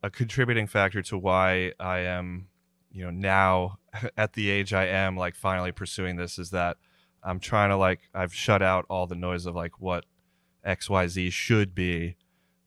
a 0.02 0.10
contributing 0.10 0.66
factor 0.66 1.00
to 1.02 1.16
why 1.18 1.72
I 1.80 2.00
am, 2.00 2.48
you 2.90 3.04
know, 3.04 3.10
now 3.10 3.78
at 4.16 4.32
the 4.34 4.50
age 4.50 4.72
I 4.72 4.86
am, 4.86 5.16
like 5.16 5.34
finally 5.34 5.72
pursuing 5.72 6.16
this 6.16 6.38
is 6.38 6.50
that 6.50 6.76
I'm 7.22 7.38
trying 7.40 7.70
to 7.70 7.76
like 7.76 8.00
I've 8.14 8.34
shut 8.34 8.62
out 8.62 8.84
all 8.88 9.06
the 9.06 9.14
noise 9.14 9.46
of 9.46 9.54
like 9.54 9.80
what 9.80 10.04
X 10.64 10.88
Y 10.90 11.06
Z 11.08 11.30
should 11.30 11.74
be, 11.74 12.16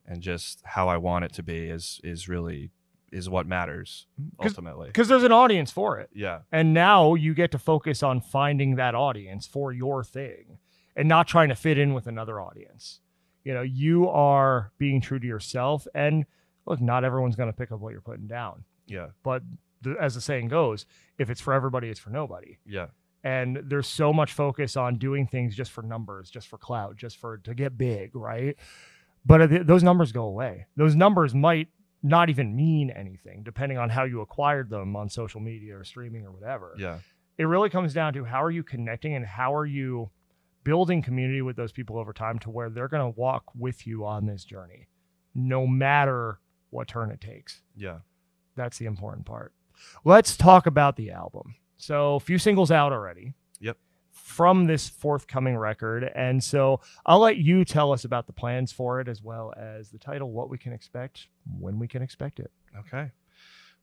and 0.05 0.21
just 0.21 0.61
how 0.65 0.87
I 0.87 0.97
want 0.97 1.25
it 1.25 1.33
to 1.33 1.43
be 1.43 1.69
is 1.69 1.99
is 2.03 2.27
really 2.29 2.71
is 3.11 3.29
what 3.29 3.47
matters 3.47 4.07
mm, 4.21 4.29
'Cause- 4.37 4.51
ultimately. 4.51 4.87
Because 4.87 5.07
there's 5.07 5.23
an 5.23 5.31
audience 5.31 5.71
for 5.71 5.99
it. 5.99 6.09
Yeah, 6.13 6.39
And 6.51 6.73
now 6.73 7.13
you 7.15 7.33
get 7.33 7.51
to 7.51 7.59
focus 7.59 8.03
on 8.03 8.19
finding 8.19 8.75
that 8.75 8.93
audience 8.93 9.47
for 9.47 9.71
your 9.71 10.03
thing 10.03 10.57
and 10.97 11.07
not 11.07 11.25
trying 11.27 11.47
to 11.49 11.55
fit 11.55 11.77
in 11.77 11.93
with 11.93 12.07
another 12.07 12.41
audience. 12.41 12.99
You 13.45 13.53
know, 13.53 13.61
you 13.61 14.09
are 14.09 14.71
being 14.77 14.99
true 14.99 15.19
to 15.19 15.25
yourself. 15.25 15.87
And 15.95 16.25
look, 16.65 16.81
not 16.81 17.05
everyone's 17.05 17.37
going 17.37 17.47
to 17.49 17.55
pick 17.55 17.71
up 17.71 17.79
what 17.79 17.93
you're 17.93 18.01
putting 18.01 18.27
down. 18.27 18.65
yeah, 18.87 19.09
But 19.23 19.43
the, 19.85 19.95
as 19.99 20.15
the 20.15 20.21
saying 20.21 20.49
goes, 20.49 20.85
if 21.17 21.29
it's 21.29 21.41
for 21.41 21.53
everybody, 21.53 21.89
it's 21.89 21.99
for 21.99 22.09
nobody. 22.09 22.57
yeah, 22.65 22.87
And 23.23 23.61
there's 23.63 23.87
so 23.87 24.11
much 24.11 24.33
focus 24.33 24.75
on 24.75 24.97
doing 24.97 25.25
things 25.25 25.55
just 25.55 25.71
for 25.71 25.81
numbers, 25.81 26.29
just 26.29 26.47
for 26.47 26.57
clout, 26.57 26.97
just 26.97 27.17
for 27.17 27.37
to 27.39 27.55
get 27.55 27.77
big, 27.77 28.15
right? 28.15 28.57
But 29.25 29.65
those 29.65 29.81
numbers 29.81 30.11
go 30.11 30.25
away. 30.25 30.67
Those 30.75 30.95
numbers 30.95 31.33
might 31.33 31.69
not 32.03 32.29
even 32.29 32.55
mean 32.55 32.91
anything, 32.91 33.41
depending 33.41 33.79
on 33.79 33.89
how 33.89 34.03
you 34.03 34.21
acquired 34.21 34.69
them 34.69 34.95
on 34.95 35.09
social 35.09 35.41
media 35.41 35.75
or 35.75 35.83
streaming 35.83 36.25
or 36.25 36.31
whatever 36.31 36.75
yeah, 36.77 36.99
it 37.37 37.45
really 37.45 37.69
comes 37.69 37.93
down 37.93 38.13
to 38.13 38.23
how 38.23 38.43
are 38.43 38.51
you 38.51 38.63
connecting 38.63 39.15
and 39.15 39.25
how 39.25 39.53
are 39.53 39.65
you 39.65 40.09
building 40.63 41.01
community 41.01 41.41
with 41.41 41.55
those 41.55 41.71
people 41.71 41.97
over 41.97 42.13
time 42.13 42.39
to 42.39 42.49
where 42.49 42.69
they're 42.69 42.87
going 42.87 43.13
to 43.13 43.19
walk 43.19 43.43
with 43.57 43.85
you 43.85 44.05
on 44.05 44.25
this 44.25 44.45
journey 44.45 44.87
no 45.33 45.65
matter 45.67 46.39
what 46.69 46.87
turn 46.87 47.11
it 47.11 47.19
takes 47.19 47.61
yeah. 47.75 47.97
that's 48.55 48.77
the 48.77 48.85
important 48.85 49.25
part 49.25 49.53
let's 50.03 50.35
talk 50.37 50.65
about 50.65 50.95
the 50.95 51.11
album 51.11 51.55
so 51.77 52.15
a 52.15 52.19
few 52.19 52.37
singles 52.37 52.71
out 52.71 52.91
already 52.91 53.33
Yep. 53.59 53.77
from 54.11 54.65
this 54.65 54.87
forthcoming 54.89 55.57
record 55.57 56.03
and 56.15 56.43
so 56.43 56.79
i'll 57.05 57.19
let 57.19 57.37
you 57.37 57.63
tell 57.65 57.91
us 57.93 58.05
about 58.05 58.27
the 58.27 58.33
plans 58.33 58.71
for 58.71 58.99
it 59.01 59.07
as 59.07 59.21
well 59.21 59.53
as 59.57 59.89
the 59.89 59.97
title 59.97 60.31
what 60.31 60.49
we 60.49 60.57
can 60.57 60.73
expect 60.73 61.27
when 61.59 61.79
we 61.79 61.87
can 61.87 62.01
expect 62.01 62.39
it 62.39 62.51
Okay. 62.77 63.11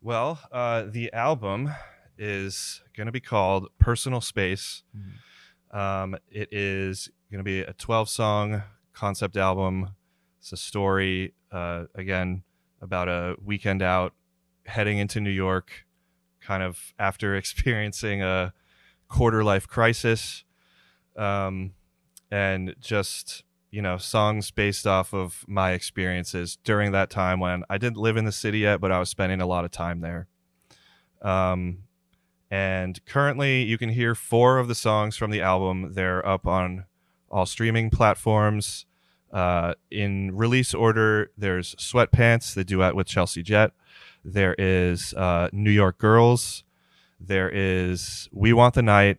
Well, 0.02 0.38
uh, 0.52 0.82
the 0.86 1.10
album 1.14 1.70
is 2.18 2.82
going 2.94 3.06
to 3.06 3.12
be 3.12 3.20
called 3.20 3.68
Personal 3.78 4.20
Space. 4.20 4.82
Um, 5.70 6.14
it 6.30 6.48
is 6.52 7.08
going 7.30 7.38
to 7.38 7.44
be 7.44 7.60
a 7.60 7.72
12 7.72 8.08
song 8.10 8.62
concept 8.92 9.36
album. 9.38 9.90
It's 10.40 10.52
a 10.52 10.56
story, 10.58 11.32
uh, 11.50 11.84
again, 11.94 12.42
about 12.82 13.08
a 13.08 13.36
weekend 13.42 13.80
out 13.80 14.12
heading 14.66 14.98
into 14.98 15.20
New 15.20 15.30
York, 15.30 15.86
kind 16.40 16.62
of 16.62 16.94
after 16.98 17.34
experiencing 17.36 18.22
a 18.22 18.52
quarter 19.08 19.44
life 19.44 19.68
crisis. 19.68 20.44
Um, 21.16 21.74
and 22.30 22.74
just, 22.80 23.44
you 23.70 23.82
know, 23.82 23.98
songs 23.98 24.50
based 24.50 24.86
off 24.86 25.12
of 25.12 25.44
my 25.46 25.72
experiences 25.72 26.56
during 26.64 26.92
that 26.92 27.10
time 27.10 27.40
when 27.40 27.62
I 27.68 27.76
didn't 27.76 27.98
live 27.98 28.16
in 28.16 28.24
the 28.24 28.32
city 28.32 28.60
yet, 28.60 28.80
but 28.80 28.90
I 28.90 28.98
was 28.98 29.10
spending 29.10 29.42
a 29.42 29.46
lot 29.46 29.66
of 29.66 29.70
time 29.70 30.00
there. 30.00 30.28
Um, 31.20 31.84
and 32.50 33.04
currently, 33.06 33.62
you 33.62 33.78
can 33.78 33.90
hear 33.90 34.14
four 34.14 34.58
of 34.58 34.68
the 34.68 34.74
songs 34.74 35.16
from 35.16 35.30
the 35.30 35.40
album. 35.40 35.92
They're 35.94 36.26
up 36.26 36.46
on 36.46 36.84
all 37.30 37.46
streaming 37.46 37.90
platforms. 37.90 38.86
Uh, 39.32 39.72
in 39.90 40.36
release 40.36 40.74
order, 40.74 41.30
there's 41.36 41.74
Sweatpants, 41.76 42.52
the 42.54 42.64
duet 42.64 42.94
with 42.94 43.06
Chelsea 43.06 43.42
Jett. 43.42 43.72
There 44.24 44.54
is 44.58 45.12
uh, 45.14 45.48
New 45.52 45.70
York 45.70 45.98
Girls. 45.98 46.64
There 47.20 47.50
is 47.52 48.28
We 48.32 48.52
Want 48.52 48.74
the 48.74 48.82
Night 48.82 49.18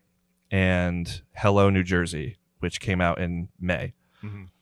and 0.51 1.21
Hello, 1.35 1.69
New 1.69 1.83
Jersey, 1.83 2.37
which 2.59 2.79
came 2.79 3.01
out 3.01 3.19
in 3.19 3.49
May. 3.59 3.93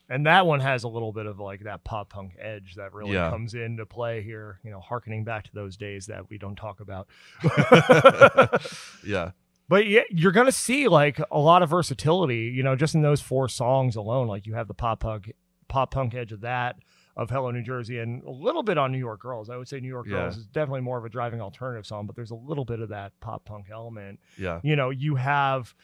And 0.10 0.25
that 0.25 0.45
one 0.45 0.60
has 0.60 0.84
a 0.84 0.89
little 0.89 1.13
bit 1.13 1.25
of 1.25 1.39
like 1.39 1.62
that 1.62 1.86
pop 1.86 2.10
punk 2.10 2.34
edge 2.38 2.75
that 2.75 2.93
really 2.93 3.13
Yeah. 3.13 3.30
comes 3.30 3.54
into 3.54 3.86
play 3.86 4.21
here, 4.21 4.60
you 4.63 4.69
know, 4.69 4.82
harkening 4.82 5.23
back 5.23 5.45
to 5.45 5.54
those 5.54 5.77
days 5.77 6.08
that 6.08 6.30
we 6.30 6.38
don't 6.38 6.58
talk 6.58 6.82
about. 6.82 7.08
yeah. 9.06 9.32
but 9.69 9.86
yeah, 9.88 10.01
you're 10.10 10.32
going 10.34 10.47
to 10.47 10.51
see 10.51 10.88
like 10.88 11.19
a 11.32 11.39
lot 11.39 11.63
of 11.63 11.69
versatility, 11.69 12.51
you 12.54 12.62
know, 12.63 12.75
just 12.75 12.93
in 12.95 13.01
those 13.01 13.21
four 13.21 13.47
songs 13.47 13.95
alone. 13.95 14.27
Like 14.27 14.45
you 14.45 14.54
have 14.56 14.67
the 14.67 14.73
pop 14.73 14.99
punk, 14.99 15.32
pop 15.69 15.91
punk 15.91 16.13
edge 16.13 16.32
of 16.34 16.41
that, 16.41 16.75
of 17.17 17.30
Hello 17.30 17.52
New 17.52 17.62
Jersey 17.63 18.00
and 18.00 18.24
a 18.24 18.30
little 18.32 18.63
bit 18.63 18.78
on 18.78 18.91
New 18.91 18.97
York 18.97 19.19
Girls. 19.21 19.50
I 19.50 19.58
would 19.58 19.67
say 19.67 19.80
New 19.80 19.88
York 19.88 20.08
Yeah. 20.08 20.17
Girls 20.17 20.38
is 20.38 20.45
definitely 20.45 20.82
more 20.82 20.97
of 20.97 21.06
a 21.06 21.10
driving 21.10 21.41
alternative 21.41 21.86
song, 21.86 22.06
but 22.06 22.15
there's 22.15 22.32
a 22.32 22.36
little 22.36 22.65
bit 22.65 22.80
of 22.80 22.89
that 22.89 23.12
pop 23.19 23.45
punk 23.45 23.67
element. 23.71 24.19
Yeah. 24.38 24.60
You 24.63 24.76
know, 24.76 24.89
you 24.89 25.15
have, 25.15 25.76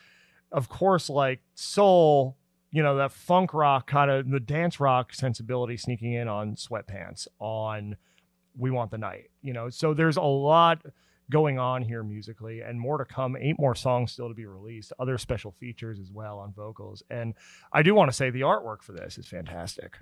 of 0.52 0.70
course, 0.70 1.10
like 1.10 1.42
soul, 1.56 2.38
you 2.72 2.82
know, 2.84 2.96
that 2.98 3.12
funk 3.12 3.54
rock 3.54 3.88
kind 3.88 4.10
of 4.12 4.30
the 4.30 4.40
dance 4.40 4.80
rock 4.80 5.13
sensibility 5.13 5.78
sneaking 5.78 6.13
in 6.13 6.28
on 6.28 6.56
sweatpants, 6.56 7.28
on 7.40 7.98
We 8.58 8.72
Want 8.72 8.92
the 8.92 8.98
Night, 8.98 9.30
you 9.42 9.54
know. 9.54 9.70
So 9.70 9.94
there's 9.94 10.18
a 10.18 10.22
lot 10.22 10.82
going 11.30 11.60
on 11.60 11.82
here 11.82 12.04
musically 12.04 12.62
and 12.62 12.80
more 12.80 12.98
to 12.98 13.04
come. 13.06 13.36
Eight 13.38 13.60
more 13.60 13.76
songs 13.76 14.13
still 14.13 14.30
to 14.30 14.34
be 14.34 14.46
released, 14.46 14.94
other 14.98 15.18
special 15.18 15.52
features 15.52 16.00
as 16.00 16.10
well 16.10 16.40
on 16.40 16.54
vocals. 16.54 17.04
And 17.10 17.34
I 17.74 17.84
do 17.84 17.94
want 17.94 18.10
to 18.10 18.16
say 18.16 18.30
the 18.30 18.42
artwork 18.42 18.82
for 18.82 18.94
this 18.94 19.18
is 19.18 19.28
fantastic. 19.28 19.98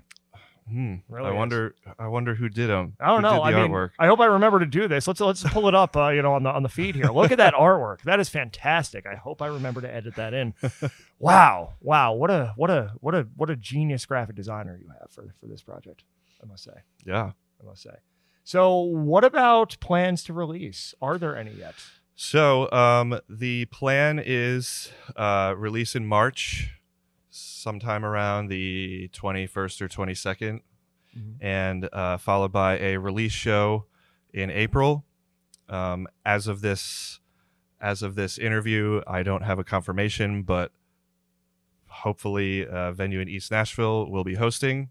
Hmm. 0.68 0.96
Really 1.08 1.28
I 1.28 1.32
is. 1.32 1.36
wonder. 1.36 1.74
I 1.98 2.08
wonder 2.08 2.34
who 2.34 2.48
did 2.48 2.68
them. 2.68 2.94
I 2.98 3.06
don't 3.08 3.22
know. 3.22 3.42
I 3.42 3.52
the 3.52 3.58
mean, 3.58 3.70
artwork. 3.70 3.90
I 3.98 4.06
hope 4.06 4.20
I 4.20 4.26
remember 4.26 4.58
to 4.58 4.66
do 4.66 4.88
this. 4.88 5.06
Let's 5.06 5.20
let's 5.20 5.42
pull 5.44 5.68
it 5.68 5.74
up, 5.74 5.96
uh, 5.96 6.08
you 6.08 6.22
know, 6.22 6.34
on 6.34 6.42
the 6.42 6.50
on 6.50 6.62
the 6.62 6.68
feed 6.68 6.96
here. 6.96 7.06
Look 7.06 7.30
at 7.30 7.38
that 7.38 7.54
artwork. 7.54 8.02
That 8.02 8.18
is 8.18 8.28
fantastic. 8.28 9.06
I 9.06 9.14
hope 9.14 9.42
I 9.42 9.46
remember 9.46 9.80
to 9.80 9.92
edit 9.92 10.16
that 10.16 10.34
in. 10.34 10.54
wow, 11.18 11.74
wow, 11.80 12.14
what 12.14 12.30
a 12.30 12.52
what 12.56 12.70
a 12.70 12.92
what 13.00 13.14
a 13.14 13.28
what 13.36 13.48
a 13.48 13.56
genius 13.56 14.04
graphic 14.06 14.34
designer 14.34 14.78
you 14.80 14.88
have 15.00 15.10
for 15.10 15.34
for 15.40 15.46
this 15.46 15.62
project. 15.62 16.02
I 16.42 16.46
must 16.46 16.64
say. 16.64 16.82
Yeah. 17.04 17.32
I 17.60 17.64
must 17.64 17.82
say. 17.82 17.94
So, 18.44 18.80
what 18.80 19.24
about 19.24 19.76
plans 19.80 20.22
to 20.24 20.32
release? 20.32 20.94
Are 21.00 21.18
there 21.18 21.36
any 21.36 21.52
yet? 21.52 21.74
So 22.16 22.70
um, 22.72 23.20
the 23.28 23.66
plan 23.66 24.22
is 24.24 24.90
uh, 25.16 25.54
release 25.56 25.94
in 25.94 26.06
March, 26.06 26.70
sometime 27.36 28.04
around 28.04 28.48
the 28.48 29.08
21st 29.12 29.82
or 29.82 29.88
22nd, 29.88 30.60
Mhm. 31.16 31.36
and 31.40 31.88
uh, 31.92 32.16
followed 32.18 32.52
by 32.52 32.78
a 32.78 32.96
release 32.98 33.32
show 33.32 33.86
in 34.32 34.50
April. 34.50 35.04
Um, 35.68 36.06
as 36.24 36.46
of 36.46 36.60
this, 36.60 37.20
as 37.80 38.02
of 38.02 38.14
this 38.14 38.38
interview, 38.38 39.00
I 39.06 39.22
don't 39.22 39.42
have 39.42 39.58
a 39.58 39.64
confirmation, 39.64 40.42
but 40.42 40.72
hopefully, 41.88 42.66
a 42.68 42.92
venue 42.92 43.20
in 43.20 43.28
East 43.28 43.50
Nashville 43.50 44.10
will 44.10 44.24
be 44.24 44.34
hosting. 44.34 44.90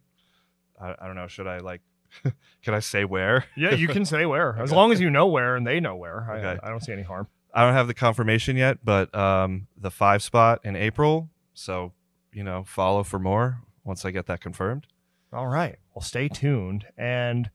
I, 0.81 0.95
I 0.99 1.05
don't 1.07 1.15
know. 1.15 1.27
Should 1.27 1.47
I 1.47 1.59
like? 1.59 1.81
can 2.63 2.73
I 2.73 2.79
say 2.79 3.05
where? 3.05 3.45
Yeah, 3.55 3.73
you 3.73 3.87
can 3.87 4.05
say 4.05 4.25
where, 4.25 4.55
as 4.59 4.71
long 4.71 4.91
as 4.91 4.99
you 5.01 5.09
know 5.09 5.27
where 5.27 5.55
and 5.55 5.65
they 5.65 5.79
know 5.79 5.95
where. 5.95 6.27
I, 6.29 6.37
Okay. 6.39 6.59
I 6.63 6.69
don't 6.69 6.81
see 6.83 6.93
any 6.93 7.03
harm. 7.03 7.27
I 7.53 7.63
don't 7.63 7.73
have 7.73 7.87
the 7.87 7.93
confirmation 7.93 8.57
yet, 8.57 8.79
but 8.83 9.13
um, 9.15 9.67
the 9.77 9.91
five 9.91 10.21
spot 10.21 10.59
in 10.63 10.75
April. 10.75 11.29
So, 11.53 11.93
you 12.35 12.43
know, 12.43 12.63
follow 12.65 13.03
for 13.03 13.17
more 13.17 13.61
once 13.83 14.03
I 14.03 14.11
get 14.11 14.25
that 14.27 14.41
confirmed. 14.41 14.87
All 15.31 15.47
right. 15.47 15.77
Well, 15.93 16.03
stay 16.03 16.27
tuned. 16.27 16.85
And 16.97 17.49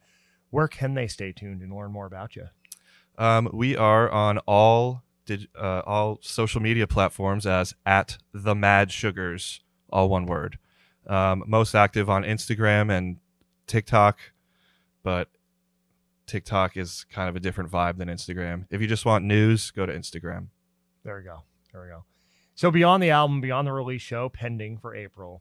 where 0.49 0.69
can 0.69 0.95
they 0.95 1.07
stay 1.07 1.33
tuned 1.33 1.61
and 1.61 1.73
learn 1.73 1.93
more 1.93 2.07
about 2.07 2.35
you? 2.35 2.47
Um, 3.19 3.51
we 3.53 3.77
are 3.77 4.11
on 4.11 4.38
all 4.38 5.03
dig- 5.27 5.49
uh, 5.55 5.83
all 5.85 6.19
social 6.23 6.62
media 6.62 6.87
platforms 6.87 7.47
as 7.47 7.75
at 7.85 8.16
the 8.33 8.55
Mad 8.55 8.90
Sugars, 8.90 9.61
all 9.90 10.09
one 10.09 10.25
word. 10.27 10.59
Um, 11.07 11.45
most 11.47 11.75
active 11.75 12.09
on 12.09 12.23
Instagram 12.23 12.90
and 12.90 13.19
TikTok, 13.66 14.19
but 15.03 15.29
TikTok 16.27 16.77
is 16.77 17.05
kind 17.11 17.29
of 17.29 17.37
a 17.37 17.40
different 17.40 17.71
vibe 17.71 17.99
than 17.99 18.09
Instagram. 18.09 18.66
If 18.71 18.81
you 18.81 18.87
just 18.87 19.05
want 19.05 19.25
news, 19.25 19.71
go 19.71 19.85
to 19.85 19.93
Instagram. 19.93 20.47
There 21.05 21.16
we 21.16 21.23
go. 21.25 21.43
There 21.73 21.83
we 21.83 21.88
go. 21.88 22.05
So 22.61 22.70
beyond 22.70 23.03
the 23.03 23.09
album, 23.09 23.40
beyond 23.40 23.66
the 23.66 23.73
release 23.73 24.03
show, 24.03 24.29
pending 24.29 24.77
for 24.77 24.94
April, 24.94 25.40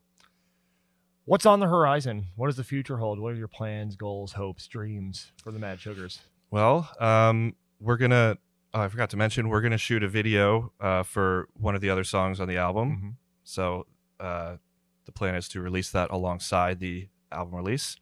what's 1.25 1.45
on 1.45 1.59
the 1.59 1.67
horizon? 1.67 2.27
What 2.37 2.45
does 2.47 2.55
the 2.55 2.63
future 2.63 2.95
hold? 2.95 3.19
What 3.19 3.33
are 3.33 3.35
your 3.35 3.49
plans, 3.49 3.97
goals, 3.97 4.31
hopes, 4.31 4.67
dreams 4.67 5.33
for 5.43 5.51
the 5.51 5.59
Mad 5.59 5.81
Sugars? 5.81 6.21
Well, 6.49 6.89
um, 6.97 7.57
we're 7.81 7.97
gonna. 7.97 8.37
Oh, 8.73 8.79
I 8.79 8.87
forgot 8.87 9.09
to 9.09 9.17
mention 9.17 9.49
we're 9.49 9.59
gonna 9.59 9.77
shoot 9.77 10.01
a 10.01 10.07
video 10.07 10.71
uh, 10.79 11.03
for 11.03 11.49
one 11.59 11.75
of 11.75 11.81
the 11.81 11.89
other 11.89 12.05
songs 12.05 12.39
on 12.39 12.47
the 12.47 12.55
album. 12.55 12.89
Mhm. 12.89 13.15
So 13.43 13.85
uh, 14.21 14.55
the 15.03 15.11
plan 15.11 15.35
is 15.35 15.49
to 15.49 15.59
release 15.59 15.91
that 15.91 16.11
alongside 16.11 16.79
the 16.79 17.09
album 17.33 17.53
release. 17.53 17.97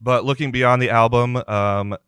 But 0.00 0.24
looking 0.24 0.52
beyond 0.52 0.80
the 0.80 0.88
album, 0.88 1.36
um, 1.36 1.98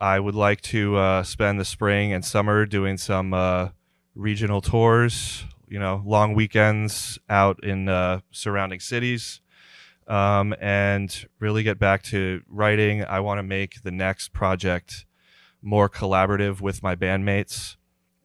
I 0.00 0.18
would 0.18 0.34
like 0.34 0.62
to 0.62 0.96
uh, 0.96 1.22
spend 1.22 1.60
the 1.60 1.64
spring 1.64 2.12
and 2.12 2.24
summer 2.24 2.66
doing 2.66 2.98
some 2.98 3.32
uh, 3.32 3.68
regional 4.14 4.60
tours. 4.60 5.44
You 5.68 5.78
know, 5.78 6.02
long 6.04 6.34
weekends 6.34 7.18
out 7.28 7.64
in 7.64 7.88
uh, 7.88 8.20
surrounding 8.30 8.80
cities, 8.80 9.40
um, 10.06 10.54
and 10.60 11.26
really 11.40 11.62
get 11.62 11.78
back 11.78 12.02
to 12.04 12.42
writing. 12.48 13.04
I 13.04 13.20
want 13.20 13.38
to 13.38 13.42
make 13.42 13.82
the 13.82 13.90
next 13.90 14.32
project 14.32 15.06
more 15.62 15.88
collaborative 15.88 16.60
with 16.60 16.82
my 16.82 16.94
bandmates, 16.94 17.76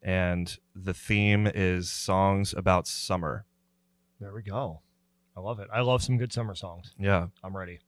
and 0.03 0.57
the 0.75 0.93
theme 0.93 1.47
is 1.47 1.89
songs 1.89 2.53
about 2.53 2.87
summer. 2.87 3.45
There 4.19 4.33
we 4.33 4.43
go. 4.43 4.81
I 5.35 5.39
love 5.39 5.59
it. 5.59 5.69
I 5.73 5.79
love 5.79 6.03
some 6.03 6.17
good 6.17 6.33
summer 6.33 6.53
songs. 6.53 6.93
Yeah. 6.99 7.27
I'm 7.41 7.55
ready. 7.55 7.79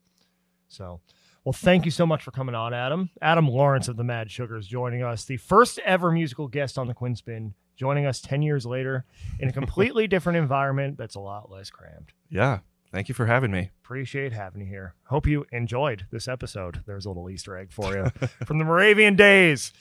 So, 0.69 1.01
well, 1.43 1.53
thank 1.53 1.85
you 1.85 1.91
so 1.91 2.05
much 2.05 2.23
for 2.23 2.31
coming 2.31 2.55
on, 2.55 2.73
Adam. 2.73 3.09
Adam 3.21 3.47
Lawrence 3.47 3.87
of 3.87 3.97
the 3.97 4.03
Mad 4.03 4.29
Sugars 4.29 4.67
joining 4.67 5.03
us, 5.03 5.25
the 5.25 5.37
first 5.37 5.79
ever 5.79 6.11
musical 6.11 6.47
guest 6.47 6.77
on 6.77 6.87
the 6.87 6.93
Quinn 6.93 7.15
Spinn, 7.15 7.55
joining 7.75 8.05
us 8.05 8.21
10 8.21 8.41
years 8.43 8.65
later 8.65 9.05
in 9.39 9.49
a 9.49 9.51
completely 9.51 10.07
different 10.09 10.37
environment 10.37 10.97
that's 10.97 11.15
a 11.15 11.19
lot 11.19 11.49
less 11.51 11.69
cramped. 11.69 12.13
Yeah. 12.29 12.59
Thank 12.91 13.07
you 13.07 13.15
for 13.15 13.25
having 13.25 13.51
me. 13.51 13.71
Appreciate 13.83 14.33
having 14.33 14.61
you 14.61 14.67
here. 14.67 14.95
Hope 15.05 15.25
you 15.25 15.45
enjoyed 15.51 16.05
this 16.11 16.27
episode. 16.27 16.83
There's 16.85 17.05
a 17.05 17.09
little 17.09 17.29
Easter 17.29 17.57
egg 17.57 17.71
for 17.71 17.95
you 17.95 18.05
from 18.45 18.57
the 18.57 18.65
Moravian 18.65 19.15
days. 19.15 19.71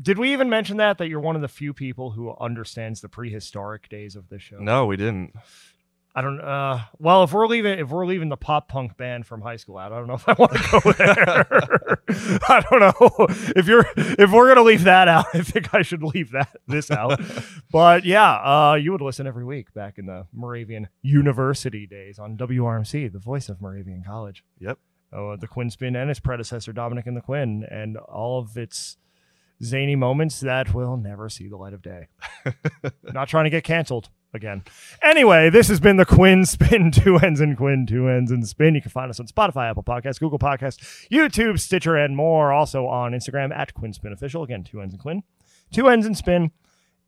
Did 0.00 0.18
we 0.18 0.32
even 0.32 0.50
mention 0.50 0.76
that 0.78 0.98
that 0.98 1.08
you're 1.08 1.20
one 1.20 1.36
of 1.36 1.42
the 1.42 1.48
few 1.48 1.72
people 1.72 2.10
who 2.10 2.34
understands 2.40 3.00
the 3.00 3.08
prehistoric 3.08 3.88
days 3.88 4.16
of 4.16 4.28
this 4.28 4.42
show? 4.42 4.58
No, 4.58 4.86
we 4.86 4.96
didn't. 4.96 5.34
I 6.14 6.20
don't. 6.20 6.40
Uh, 6.40 6.80
well, 6.98 7.22
if 7.22 7.32
we're 7.32 7.46
leaving, 7.46 7.78
if 7.78 7.90
we're 7.90 8.06
leaving 8.06 8.28
the 8.28 8.36
pop 8.36 8.68
punk 8.68 8.96
band 8.96 9.26
from 9.26 9.40
high 9.40 9.56
school 9.56 9.78
out, 9.78 9.92
I 9.92 9.98
don't 9.98 10.08
know 10.08 10.14
if 10.14 10.28
I 10.28 10.32
want 10.32 10.52
to 10.52 10.80
go 10.80 10.92
there. 10.92 12.02
I 12.48 12.64
don't 12.68 12.80
know 12.80 13.26
if 13.54 13.66
you're 13.66 13.84
if 13.96 14.32
we're 14.32 14.48
gonna 14.48 14.62
leave 14.66 14.84
that 14.84 15.06
out. 15.06 15.26
I 15.34 15.42
think 15.42 15.74
I 15.74 15.82
should 15.82 16.02
leave 16.02 16.32
that 16.32 16.56
this 16.66 16.90
out. 16.90 17.20
but 17.70 18.04
yeah, 18.04 18.32
uh, 18.32 18.74
you 18.74 18.92
would 18.92 19.00
listen 19.00 19.26
every 19.26 19.44
week 19.44 19.72
back 19.74 19.98
in 19.98 20.06
the 20.06 20.26
Moravian 20.32 20.88
University 21.02 21.86
days 21.86 22.18
on 22.18 22.36
WRMC, 22.36 23.12
the 23.12 23.18
voice 23.18 23.48
of 23.48 23.60
Moravian 23.60 24.02
College. 24.04 24.44
Yep. 24.60 24.78
Uh, 25.12 25.36
the 25.36 25.46
Quinn 25.46 25.70
Spinn 25.70 25.96
and 25.96 26.10
its 26.10 26.20
predecessor 26.20 26.72
Dominic 26.72 27.06
and 27.06 27.16
the 27.16 27.22
Quinn, 27.22 27.64
and 27.70 27.96
all 27.96 28.40
of 28.40 28.56
its 28.58 28.96
zany 29.62 29.96
moments 29.96 30.40
that 30.40 30.74
will 30.74 30.96
never 30.96 31.28
see 31.28 31.48
the 31.48 31.56
light 31.56 31.72
of 31.72 31.80
day. 31.80 32.08
Not 33.04 33.28
trying 33.28 33.44
to 33.44 33.50
get 33.50 33.64
canceled 33.64 34.10
again. 34.34 34.62
Anyway, 35.02 35.50
this 35.50 35.68
has 35.68 35.80
been 35.80 35.96
the 35.96 36.04
Quinn 36.04 36.44
Spinn, 36.44 36.90
two 36.92 37.16
ends 37.16 37.40
and 37.40 37.56
Quinn, 37.56 37.86
two 37.86 38.08
ends 38.08 38.30
and 38.30 38.46
spin. 38.46 38.74
You 38.74 38.82
can 38.82 38.90
find 38.90 39.10
us 39.10 39.20
on 39.20 39.26
Spotify, 39.26 39.70
Apple 39.70 39.82
Podcasts, 39.82 40.20
Google 40.20 40.38
Podcasts, 40.38 41.08
YouTube, 41.10 41.58
Stitcher, 41.58 41.96
and 41.96 42.16
more. 42.16 42.52
Also 42.52 42.86
on 42.86 43.12
Instagram 43.12 43.54
at 43.56 43.74
Quinn 43.74 43.92
Spinn 43.92 44.12
Official. 44.12 44.42
Again, 44.42 44.64
two 44.64 44.80
ends 44.80 44.94
and 44.94 45.02
Quinn, 45.02 45.22
two 45.72 45.88
ends 45.88 46.06
and 46.06 46.16
spin. 46.16 46.50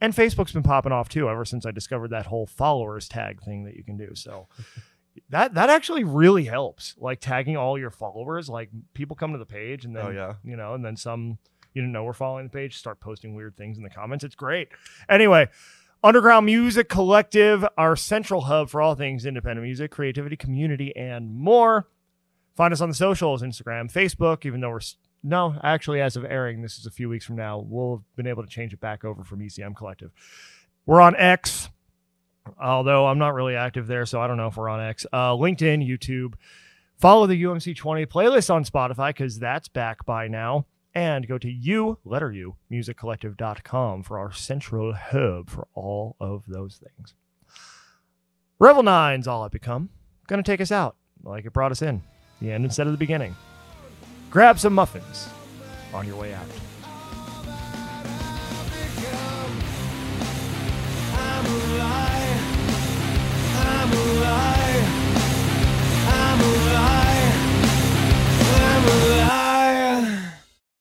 And 0.00 0.14
Facebook's 0.14 0.52
been 0.52 0.62
popping 0.62 0.92
off 0.92 1.08
too 1.10 1.28
ever 1.28 1.44
since 1.44 1.66
I 1.66 1.72
discovered 1.72 2.08
that 2.08 2.26
whole 2.26 2.46
followers 2.46 3.06
tag 3.06 3.42
thing 3.42 3.64
that 3.64 3.76
you 3.76 3.84
can 3.84 3.98
do. 3.98 4.14
So 4.14 4.48
that 5.28 5.52
that 5.54 5.68
actually 5.68 6.04
really 6.04 6.44
helps. 6.44 6.94
Like 6.98 7.20
tagging 7.20 7.56
all 7.58 7.78
your 7.78 7.90
followers. 7.90 8.48
Like 8.48 8.70
people 8.94 9.14
come 9.14 9.32
to 9.32 9.38
the 9.38 9.44
page 9.44 9.84
and 9.84 9.94
then 9.94 10.06
Oh, 10.06 10.10
yeah. 10.10 10.34
you 10.42 10.56
know, 10.56 10.72
and 10.74 10.82
then 10.84 10.96
some 10.96 11.36
you 11.74 11.82
didn't 11.82 11.92
know 11.92 12.02
were 12.04 12.14
following 12.14 12.46
the 12.46 12.50
page 12.50 12.78
start 12.78 12.98
posting 12.98 13.34
weird 13.34 13.56
things 13.56 13.76
in 13.76 13.84
the 13.84 13.90
comments. 13.90 14.24
It's 14.24 14.34
great. 14.34 14.68
Anyway, 15.08 15.48
Underground 16.02 16.46
Music 16.46 16.88
Collective, 16.88 17.66
our 17.76 17.94
central 17.94 18.42
hub 18.42 18.70
for 18.70 18.80
all 18.80 18.94
things 18.94 19.26
independent 19.26 19.62
music, 19.62 19.90
creativity, 19.90 20.34
community, 20.34 20.96
and 20.96 21.34
more. 21.34 21.88
Find 22.56 22.72
us 22.72 22.80
on 22.80 22.88
the 22.88 22.94
socials, 22.94 23.42
Instagram, 23.42 23.92
Facebook, 23.92 24.46
even 24.46 24.60
though 24.60 24.70
we're 24.70 24.80
no, 25.22 25.54
actually, 25.62 26.00
as 26.00 26.16
of 26.16 26.24
airing, 26.24 26.62
this 26.62 26.78
is 26.78 26.86
a 26.86 26.90
few 26.90 27.10
weeks 27.10 27.26
from 27.26 27.36
now, 27.36 27.58
we'll 27.58 27.96
have 27.96 28.16
been 28.16 28.26
able 28.26 28.42
to 28.42 28.48
change 28.48 28.72
it 28.72 28.80
back 28.80 29.04
over 29.04 29.22
from 29.22 29.40
ECM 29.40 29.76
Collective. 29.76 30.10
We're 30.86 31.02
on 31.02 31.14
X, 31.16 31.68
although 32.58 33.06
I'm 33.06 33.18
not 33.18 33.34
really 33.34 33.54
active 33.54 33.86
there, 33.86 34.06
so 34.06 34.22
I 34.22 34.26
don't 34.26 34.38
know 34.38 34.46
if 34.46 34.56
we're 34.56 34.70
on 34.70 34.80
X. 34.80 35.04
Uh, 35.12 35.32
LinkedIn, 35.32 35.86
YouTube. 35.86 36.34
Follow 36.96 37.26
the 37.26 37.42
UMC 37.42 37.76
20 37.76 38.06
playlist 38.06 38.48
on 38.48 38.64
Spotify 38.64 39.10
because 39.10 39.38
that's 39.38 39.68
back 39.68 40.06
by 40.06 40.28
now. 40.28 40.64
And 40.94 41.28
go 41.28 41.38
to 41.38 41.50
U, 41.50 41.98
letter 42.04 42.32
U, 42.32 42.56
musiccollective.com 42.70 44.02
for 44.02 44.18
our 44.18 44.32
central 44.32 44.92
hub 44.92 45.48
for 45.48 45.68
all 45.74 46.16
of 46.20 46.44
those 46.48 46.78
things. 46.82 47.14
Revel 48.58 48.82
9's 48.82 49.26
all 49.28 49.42
I've 49.42 49.52
become. 49.52 49.90
Gonna 50.26 50.42
take 50.42 50.60
us 50.60 50.72
out 50.72 50.96
like 51.22 51.44
it 51.44 51.52
brought 51.52 51.72
us 51.72 51.82
in. 51.82 52.02
The 52.40 52.52
end 52.52 52.64
instead 52.64 52.86
of 52.86 52.92
the 52.92 52.98
beginning. 52.98 53.36
Grab 54.30 54.58
some 54.58 54.74
muffins 54.74 55.28
on 55.92 56.06
your 56.06 56.16
way 56.16 56.34
out. 56.34 56.46